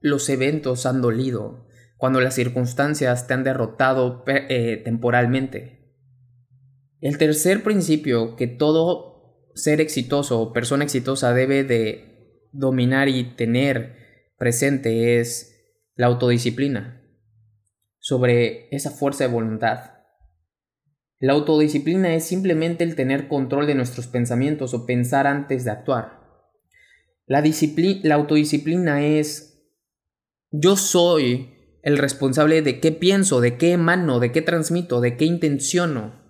los 0.00 0.28
eventos 0.30 0.84
han 0.84 1.00
dolido, 1.00 1.68
cuando 1.96 2.20
las 2.20 2.34
circunstancias 2.34 3.28
te 3.28 3.34
han 3.34 3.44
derrotado 3.44 4.24
eh, 4.26 4.82
temporalmente. 4.84 5.94
El 7.00 7.18
tercer 7.18 7.62
principio 7.62 8.34
que 8.34 8.48
todo 8.48 9.52
ser 9.54 9.80
exitoso 9.80 10.40
o 10.40 10.52
persona 10.52 10.82
exitosa 10.82 11.32
debe 11.32 11.62
de 11.62 12.09
dominar 12.52 13.08
y 13.08 13.34
tener 13.36 13.96
presente 14.38 15.20
es 15.20 15.56
la 15.94 16.06
autodisciplina, 16.06 17.02
sobre 17.98 18.68
esa 18.74 18.90
fuerza 18.90 19.24
de 19.24 19.32
voluntad. 19.32 19.92
La 21.18 21.34
autodisciplina 21.34 22.14
es 22.14 22.24
simplemente 22.24 22.84
el 22.84 22.96
tener 22.96 23.28
control 23.28 23.66
de 23.66 23.74
nuestros 23.74 24.06
pensamientos 24.06 24.72
o 24.72 24.86
pensar 24.86 25.26
antes 25.26 25.64
de 25.64 25.70
actuar. 25.70 26.20
La, 27.26 27.44
la 28.02 28.14
autodisciplina 28.14 29.06
es 29.06 29.50
yo 30.50 30.76
soy 30.76 31.78
el 31.82 31.98
responsable 31.98 32.62
de 32.62 32.80
qué 32.80 32.92
pienso, 32.92 33.40
de 33.40 33.56
qué 33.56 33.72
emano, 33.72 34.20
de 34.20 34.32
qué 34.32 34.42
transmito, 34.42 35.00
de 35.00 35.16
qué 35.16 35.26
intenciono. 35.26 36.20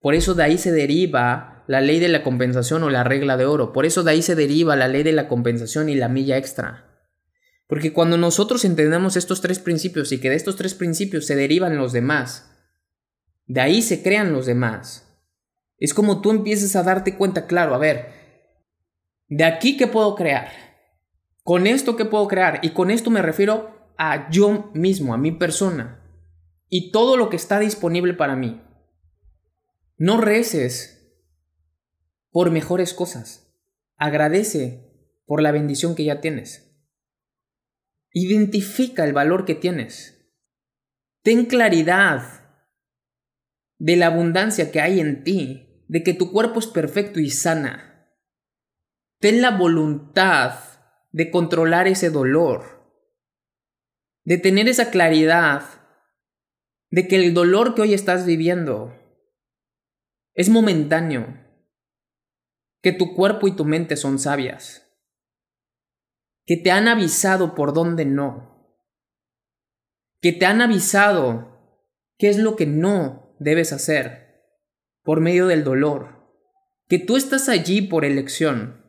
Por 0.00 0.14
eso 0.14 0.34
de 0.34 0.44
ahí 0.44 0.58
se 0.58 0.72
deriva 0.72 1.53
la 1.66 1.80
ley 1.80 1.98
de 1.98 2.08
la 2.08 2.22
compensación 2.22 2.82
o 2.82 2.90
la 2.90 3.04
regla 3.04 3.36
de 3.36 3.46
oro. 3.46 3.72
Por 3.72 3.86
eso 3.86 4.02
de 4.02 4.12
ahí 4.12 4.22
se 4.22 4.34
deriva 4.34 4.76
la 4.76 4.88
ley 4.88 5.02
de 5.02 5.12
la 5.12 5.28
compensación 5.28 5.88
y 5.88 5.94
la 5.94 6.08
milla 6.08 6.36
extra. 6.36 6.90
Porque 7.66 7.92
cuando 7.92 8.18
nosotros 8.18 8.64
entendemos 8.64 9.16
estos 9.16 9.40
tres 9.40 9.58
principios 9.58 10.12
y 10.12 10.20
que 10.20 10.30
de 10.30 10.36
estos 10.36 10.56
tres 10.56 10.74
principios 10.74 11.26
se 11.26 11.36
derivan 11.36 11.76
los 11.76 11.92
demás, 11.92 12.50
de 13.46 13.60
ahí 13.60 13.82
se 13.82 14.02
crean 14.02 14.32
los 14.32 14.46
demás. 14.46 15.04
Es 15.78 15.94
como 15.94 16.20
tú 16.20 16.30
empiezas 16.30 16.76
a 16.76 16.82
darte 16.82 17.16
cuenta, 17.16 17.46
claro, 17.46 17.74
a 17.74 17.78
ver, 17.78 18.12
de 19.28 19.44
aquí 19.44 19.76
qué 19.76 19.86
puedo 19.86 20.14
crear, 20.14 20.48
con 21.42 21.66
esto 21.66 21.96
qué 21.96 22.04
puedo 22.04 22.28
crear, 22.28 22.60
y 22.62 22.70
con 22.70 22.90
esto 22.90 23.10
me 23.10 23.22
refiero 23.22 23.92
a 23.98 24.30
yo 24.30 24.70
mismo, 24.74 25.14
a 25.14 25.18
mi 25.18 25.32
persona, 25.32 26.00
y 26.68 26.90
todo 26.92 27.16
lo 27.16 27.28
que 27.28 27.36
está 27.36 27.58
disponible 27.58 28.14
para 28.14 28.36
mí. 28.36 28.62
No 29.96 30.20
reces 30.20 31.03
por 32.34 32.50
mejores 32.50 32.94
cosas. 32.94 33.48
Agradece 33.96 34.90
por 35.24 35.40
la 35.40 35.52
bendición 35.52 35.94
que 35.94 36.02
ya 36.02 36.20
tienes. 36.20 36.68
Identifica 38.10 39.04
el 39.04 39.12
valor 39.12 39.44
que 39.44 39.54
tienes. 39.54 40.34
Ten 41.22 41.46
claridad 41.46 42.58
de 43.78 43.94
la 43.94 44.08
abundancia 44.08 44.72
que 44.72 44.80
hay 44.80 44.98
en 44.98 45.22
ti, 45.22 45.84
de 45.86 46.02
que 46.02 46.12
tu 46.12 46.32
cuerpo 46.32 46.58
es 46.58 46.66
perfecto 46.66 47.20
y 47.20 47.30
sana. 47.30 48.10
Ten 49.20 49.40
la 49.40 49.56
voluntad 49.56 50.58
de 51.12 51.30
controlar 51.30 51.86
ese 51.86 52.10
dolor, 52.10 52.84
de 54.24 54.38
tener 54.38 54.68
esa 54.68 54.90
claridad 54.90 55.62
de 56.90 57.06
que 57.06 57.14
el 57.14 57.32
dolor 57.32 57.76
que 57.76 57.82
hoy 57.82 57.94
estás 57.94 58.26
viviendo 58.26 58.92
es 60.34 60.48
momentáneo, 60.48 61.43
que 62.84 62.92
tu 62.92 63.14
cuerpo 63.14 63.48
y 63.48 63.56
tu 63.56 63.64
mente 63.64 63.96
son 63.96 64.18
sabias, 64.18 64.94
que 66.44 66.58
te 66.58 66.70
han 66.70 66.86
avisado 66.86 67.54
por 67.54 67.72
dónde 67.72 68.04
no, 68.04 68.78
que 70.20 70.32
te 70.32 70.44
han 70.44 70.60
avisado 70.60 71.80
qué 72.18 72.28
es 72.28 72.36
lo 72.36 72.56
que 72.56 72.66
no 72.66 73.34
debes 73.40 73.72
hacer 73.72 74.42
por 75.02 75.22
medio 75.22 75.46
del 75.46 75.64
dolor, 75.64 76.28
que 76.86 76.98
tú 76.98 77.16
estás 77.16 77.48
allí 77.48 77.80
por 77.80 78.04
elección, 78.04 78.84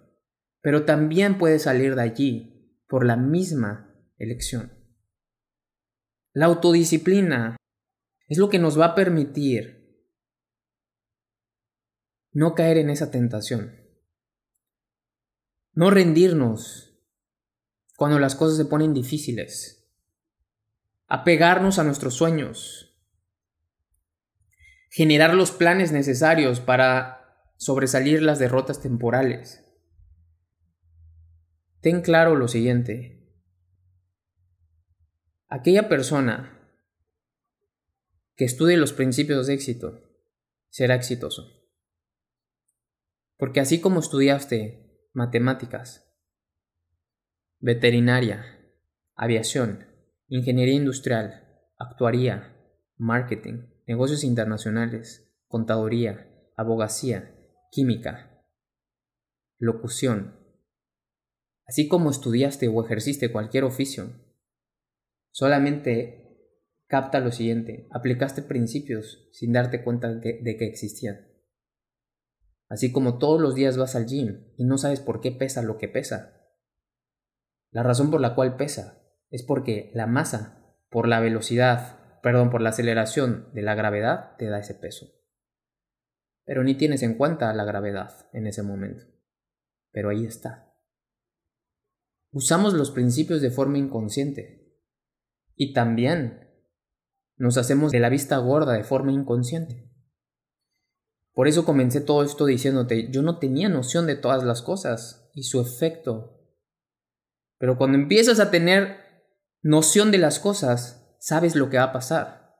pero 0.59 0.83
también 0.83 1.37
puedes 1.37 1.61
salir 1.61 1.95
de 1.95 2.01
allí 2.01 2.83
por 2.89 3.05
la 3.05 3.15
misma 3.15 3.95
elección. 4.17 4.73
La 6.33 6.47
autodisciplina 6.47 7.55
es 8.27 8.39
lo 8.39 8.49
que 8.49 8.59
nos 8.59 8.77
va 8.77 8.87
a 8.87 8.95
permitir 8.95 10.03
no 12.33 12.55
caer 12.55 12.75
en 12.79 12.89
esa 12.89 13.09
tentación. 13.09 13.84
No 15.75 15.91
rendirnos 15.91 16.97
cuando 17.97 18.17
las 18.17 18.35
cosas 18.35 18.55
se 18.55 18.65
ponen 18.65 18.93
difíciles. 18.93 19.91
Apegarnos 21.07 21.79
a 21.79 21.83
nuestros 21.83 22.13
sueños. 22.13 22.97
Generar 24.89 25.33
los 25.33 25.51
planes 25.51 25.91
necesarios 25.91 26.61
para 26.61 27.51
sobresalir 27.57 28.21
las 28.21 28.39
derrotas 28.39 28.81
temporales. 28.81 29.65
Ten 31.81 32.01
claro 32.01 32.35
lo 32.35 32.47
siguiente. 32.47 33.29
Aquella 35.49 35.89
persona 35.89 36.57
que 38.37 38.45
estudie 38.45 38.77
los 38.77 38.93
principios 38.93 39.47
de 39.47 39.55
éxito 39.55 40.09
será 40.69 40.95
exitoso. 40.95 41.67
Porque 43.37 43.59
así 43.59 43.81
como 43.81 43.99
estudiaste 43.99 44.84
matemáticas, 45.15 46.13
veterinaria, 47.59 48.45
aviación, 49.15 49.87
ingeniería 50.27 50.75
industrial, 50.75 51.63
actuaría, 51.77 52.53
marketing, 52.97 53.69
negocios 53.87 54.25
internacionales, 54.25 55.33
contaduría, 55.47 56.29
abogacía, 56.57 57.33
química, 57.71 58.45
locución, 59.57 60.37
así 61.65 61.87
como 61.87 62.11
estudiaste 62.11 62.67
o 62.67 62.83
ejerciste 62.83 63.31
cualquier 63.31 63.63
oficio, 63.63 64.09
solamente 65.31 66.25
capta 66.87 67.21
lo 67.21 67.31
siguiente, 67.31 67.87
aplicaste 67.91 68.41
principios 68.41 69.29
sin 69.31 69.53
darte 69.53 69.81
cuenta 69.81 70.13
de 70.13 70.57
que, 70.57 70.65
existían. 70.65 71.34
Así 72.67 72.91
como 72.91 73.17
todos 73.17 73.39
los 73.39 73.55
días 73.55 73.77
vas 73.77 73.95
al 73.95 74.05
gym 74.05 74.51
y 74.57 74.65
no 74.65 74.77
sabes 74.77 74.99
por 74.99 75.21
qué 75.21 75.31
pesa 75.31 75.61
lo 75.61 75.77
que 75.77 75.87
pesa. 75.87 76.41
La 77.71 77.83
razón 77.83 78.09
por 78.09 78.21
la 78.21 78.35
cual 78.35 78.55
pesa 78.55 79.01
es 79.29 79.43
porque 79.43 79.91
la 79.93 80.07
masa, 80.07 80.75
por 80.89 81.07
la 81.07 81.19
velocidad, 81.19 81.99
perdón, 82.21 82.49
por 82.49 82.61
la 82.61 82.69
aceleración 82.69 83.49
de 83.53 83.61
la 83.61 83.75
gravedad, 83.75 84.35
te 84.37 84.47
da 84.47 84.59
ese 84.59 84.73
peso. 84.73 85.07
Pero 86.45 86.63
ni 86.63 86.75
tienes 86.75 87.03
en 87.03 87.15
cuenta 87.15 87.53
la 87.53 87.65
gravedad 87.65 88.27
en 88.33 88.47
ese 88.47 88.63
momento. 88.63 89.05
Pero 89.91 90.09
ahí 90.09 90.25
está. 90.25 90.73
Usamos 92.31 92.73
los 92.73 92.91
principios 92.91 93.41
de 93.41 93.51
forma 93.51 93.77
inconsciente. 93.77 94.81
Y 95.55 95.73
también 95.73 96.49
nos 97.37 97.57
hacemos 97.57 97.91
de 97.91 97.99
la 97.99 98.09
vista 98.09 98.37
gorda 98.37 98.73
de 98.73 98.83
forma 98.83 99.11
inconsciente. 99.11 99.91
Por 101.35 101.49
eso 101.49 101.65
comencé 101.65 101.99
todo 101.99 102.23
esto 102.23 102.45
diciéndote, 102.45 103.11
yo 103.11 103.21
no 103.21 103.39
tenía 103.39 103.67
noción 103.67 104.07
de 104.07 104.15
todas 104.15 104.43
las 104.45 104.61
cosas 104.61 105.29
y 105.33 105.43
su 105.43 105.59
efecto. 105.59 106.39
Pero 107.57 107.77
cuando 107.77 107.97
empiezas 107.97 108.39
a 108.39 108.51
tener 108.51 108.97
noción 109.61 110.11
de 110.11 110.17
las 110.17 110.39
cosas, 110.39 111.15
sabes 111.19 111.57
lo 111.57 111.69
que 111.69 111.77
va 111.77 111.83
a 111.83 111.93
pasar. 111.93 112.55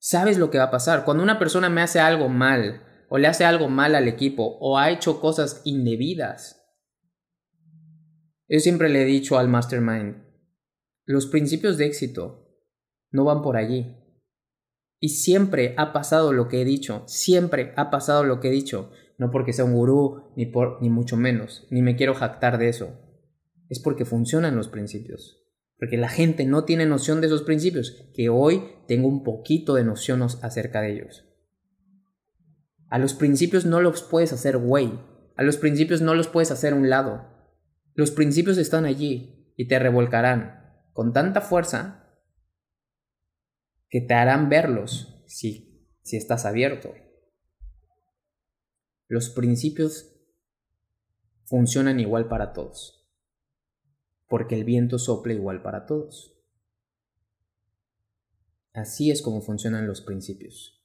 Sabes 0.00 0.38
lo 0.38 0.50
que 0.50 0.58
va 0.58 0.64
a 0.64 0.70
pasar. 0.72 1.04
Cuando 1.04 1.22
una 1.22 1.38
persona 1.38 1.70
me 1.70 1.82
hace 1.82 2.00
algo 2.00 2.28
mal, 2.28 2.82
o 3.08 3.16
le 3.16 3.28
hace 3.28 3.44
algo 3.44 3.68
mal 3.68 3.94
al 3.94 4.08
equipo, 4.08 4.58
o 4.60 4.76
ha 4.76 4.90
hecho 4.90 5.20
cosas 5.20 5.62
indebidas, 5.64 6.60
yo 8.48 8.58
siempre 8.58 8.88
le 8.88 9.02
he 9.02 9.04
dicho 9.04 9.38
al 9.38 9.46
mastermind, 9.46 10.24
los 11.04 11.26
principios 11.26 11.76
de 11.76 11.86
éxito 11.86 12.48
no 13.12 13.24
van 13.24 13.42
por 13.42 13.56
allí. 13.56 13.96
Y 15.00 15.08
siempre 15.08 15.74
ha 15.78 15.94
pasado 15.94 16.34
lo 16.34 16.48
que 16.48 16.60
he 16.60 16.64
dicho, 16.64 17.04
siempre 17.06 17.72
ha 17.76 17.90
pasado 17.90 18.22
lo 18.22 18.38
que 18.38 18.48
he 18.48 18.52
dicho, 18.52 18.90
no 19.16 19.30
porque 19.30 19.54
sea 19.54 19.64
un 19.64 19.72
gurú, 19.72 20.30
ni, 20.36 20.44
por, 20.44 20.80
ni 20.82 20.90
mucho 20.90 21.16
menos, 21.16 21.66
ni 21.70 21.80
me 21.80 21.96
quiero 21.96 22.14
jactar 22.14 22.58
de 22.58 22.68
eso. 22.68 23.00
Es 23.70 23.80
porque 23.80 24.04
funcionan 24.04 24.56
los 24.56 24.68
principios, 24.68 25.42
porque 25.78 25.96
la 25.96 26.10
gente 26.10 26.44
no 26.44 26.64
tiene 26.64 26.84
noción 26.84 27.22
de 27.22 27.28
esos 27.28 27.42
principios, 27.42 28.10
que 28.14 28.28
hoy 28.28 28.62
tengo 28.86 29.08
un 29.08 29.24
poquito 29.24 29.74
de 29.74 29.84
noción 29.84 30.22
acerca 30.22 30.82
de 30.82 30.92
ellos. 30.92 31.24
A 32.88 32.98
los 32.98 33.14
principios 33.14 33.64
no 33.64 33.80
los 33.80 34.02
puedes 34.02 34.34
hacer 34.34 34.58
güey, 34.58 34.92
a 35.36 35.42
los 35.42 35.56
principios 35.56 36.02
no 36.02 36.14
los 36.14 36.28
puedes 36.28 36.50
hacer 36.50 36.74
un 36.74 36.90
lado. 36.90 37.24
Los 37.94 38.10
principios 38.10 38.58
están 38.58 38.84
allí 38.84 39.54
y 39.56 39.68
te 39.68 39.78
revolcarán 39.78 40.60
con 40.92 41.14
tanta 41.14 41.40
fuerza 41.40 42.09
que 43.90 44.00
te 44.00 44.14
harán 44.14 44.48
verlos 44.48 45.22
si, 45.26 45.86
si 46.02 46.16
estás 46.16 46.46
abierto. 46.46 46.94
Los 49.08 49.30
principios 49.30 50.16
funcionan 51.44 51.98
igual 51.98 52.28
para 52.28 52.52
todos, 52.52 53.10
porque 54.28 54.54
el 54.54 54.64
viento 54.64 54.98
sopla 54.98 55.32
igual 55.32 55.62
para 55.62 55.84
todos. 55.86 56.40
Así 58.72 59.10
es 59.10 59.20
como 59.20 59.42
funcionan 59.42 59.88
los 59.88 60.00
principios. 60.00 60.80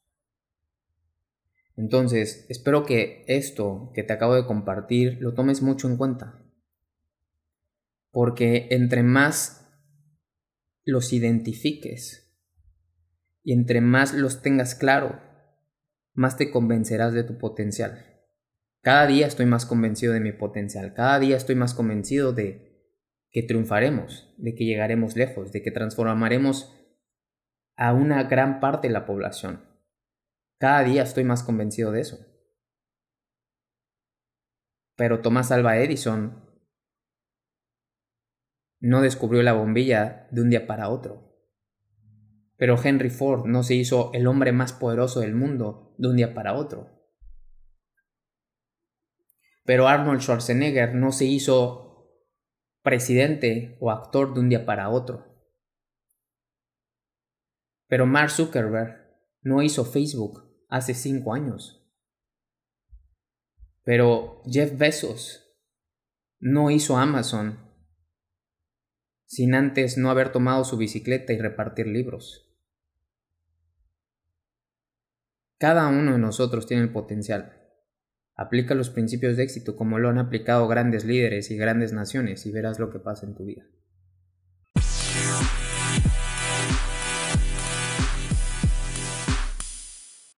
Entonces, 1.78 2.48
espero 2.50 2.86
que 2.86 3.26
esto 3.28 3.91
que 3.94 4.02
te 4.02 4.13
acabo 4.13 4.34
de 4.34 4.48
compartir 4.48 5.18
lo 5.22 5.36
tomes 5.36 5.62
mucho 5.62 5.88
en 5.88 5.98
cuenta. 5.98 6.41
Porque 8.10 8.68
entre 8.72 9.04
más 9.04 9.68
los 10.84 11.13
identifiques, 11.13 12.25
y 13.46 13.54
entre 13.54 13.80
más 13.80 14.14
los 14.14 14.42
tengas 14.42 14.74
claro, 14.74 15.22
más 16.14 16.36
te 16.36 16.50
convencerás 16.50 17.14
de 17.14 17.24
tu 17.24 17.38
potencial. 17.38 18.04
Cada 18.82 19.06
día 19.06 19.28
estoy 19.28 19.46
más 19.46 19.68
convencido 19.68 20.14
de 20.14 20.20
mi 20.20 20.32
potencial, 20.32 20.94
cada 20.96 21.20
día 21.20 21.38
estoy 21.38 21.56
más 21.56 21.76
convencido 21.76 22.34
de 22.34 22.66
que 23.30 23.44
triunfaremos, 23.44 24.34
de 24.38 24.56
que 24.56 24.66
llegaremos 24.66 25.16
lejos, 25.16 25.52
de 25.52 25.62
que 25.62 25.70
transformaremos 25.70 26.76
a 27.78 27.94
una 27.94 28.24
gran 28.24 28.60
parte 28.60 28.88
de 28.88 28.94
la 28.94 29.06
población. 29.06 29.64
Cada 30.58 30.84
día 30.84 31.04
estoy 31.04 31.24
más 31.24 31.44
convencido 31.44 31.92
de 31.92 32.02
eso. 32.02 32.18
Pero 34.96 35.22
Tomás 35.22 35.52
Alba 35.52 35.78
Edison 35.78 36.44
no 38.80 39.02
descubrió 39.02 39.44
la 39.44 39.54
bombilla 39.54 40.28
de 40.32 40.42
un 40.42 40.50
día 40.50 40.66
para 40.66 40.90
otro. 40.90 41.35
Pero 42.58 42.82
Henry 42.82 43.10
Ford 43.10 43.46
no 43.46 43.63
se 43.63 43.76
hizo 43.76 44.12
el 44.13 44.28
hombre 44.28 44.52
más 44.52 44.74
poderoso 44.74 45.20
del 45.20 45.36
mundo 45.36 45.94
de 45.98 46.10
un 46.10 46.15
día 46.15 46.34
para 46.34 46.54
otro. 46.54 46.89
Pero 49.63 49.88
Arnold 49.88 50.22
Schwarzenegger 50.22 50.94
no 50.94 51.12
se 51.12 51.26
hizo 51.26 51.86
presidente 52.82 53.78
o 53.80 53.91
actor 53.91 54.34
de 54.34 54.39
un 54.39 54.50
día 54.50 54.65
para 54.65 54.89
otro. 54.89 55.26
Pero 57.88 58.06
Mark 58.06 58.30
Zuckerberg 58.30 59.06
no 59.41 59.62
hizo 59.62 59.86
Facebook 59.86 60.44
hace 60.70 60.94
cinco 60.94 61.34
años. 61.34 61.84
Pero 63.84 64.41
Jeff 64.46 64.78
Bezos 64.78 65.46
no 66.39 66.72
hizo 66.72 66.98
Amazon 66.98 67.65
sin 69.26 69.56
antes 69.56 69.98
no 69.98 70.10
haber 70.10 70.32
tomado 70.32 70.63
su 70.63 70.78
bicicleta 70.78 71.34
y 71.34 71.39
repartir 71.39 71.88
libros. 71.88 72.45
Cada 75.58 75.88
uno 75.88 76.13
de 76.13 76.20
nosotros 76.20 76.68
tiene 76.68 76.84
el 76.84 76.91
potencial. 76.91 77.54
Aplica 78.36 78.76
los 78.76 78.89
principios 78.89 79.38
de 79.38 79.44
éxito 79.44 79.76
como 79.76 80.00
lo 80.00 80.10
han 80.10 80.18
aplicado 80.18 80.68
grandes 80.68 81.06
líderes 81.06 81.50
y 81.52 81.58
grandes 81.58 81.94
naciones 81.94 82.46
y 82.46 82.52
verás 82.52 82.80
lo 82.80 82.89
que 82.89 83.00
pasa 83.00 83.26
en 83.26 83.36
tu 83.36 83.46
vida. 83.46 83.65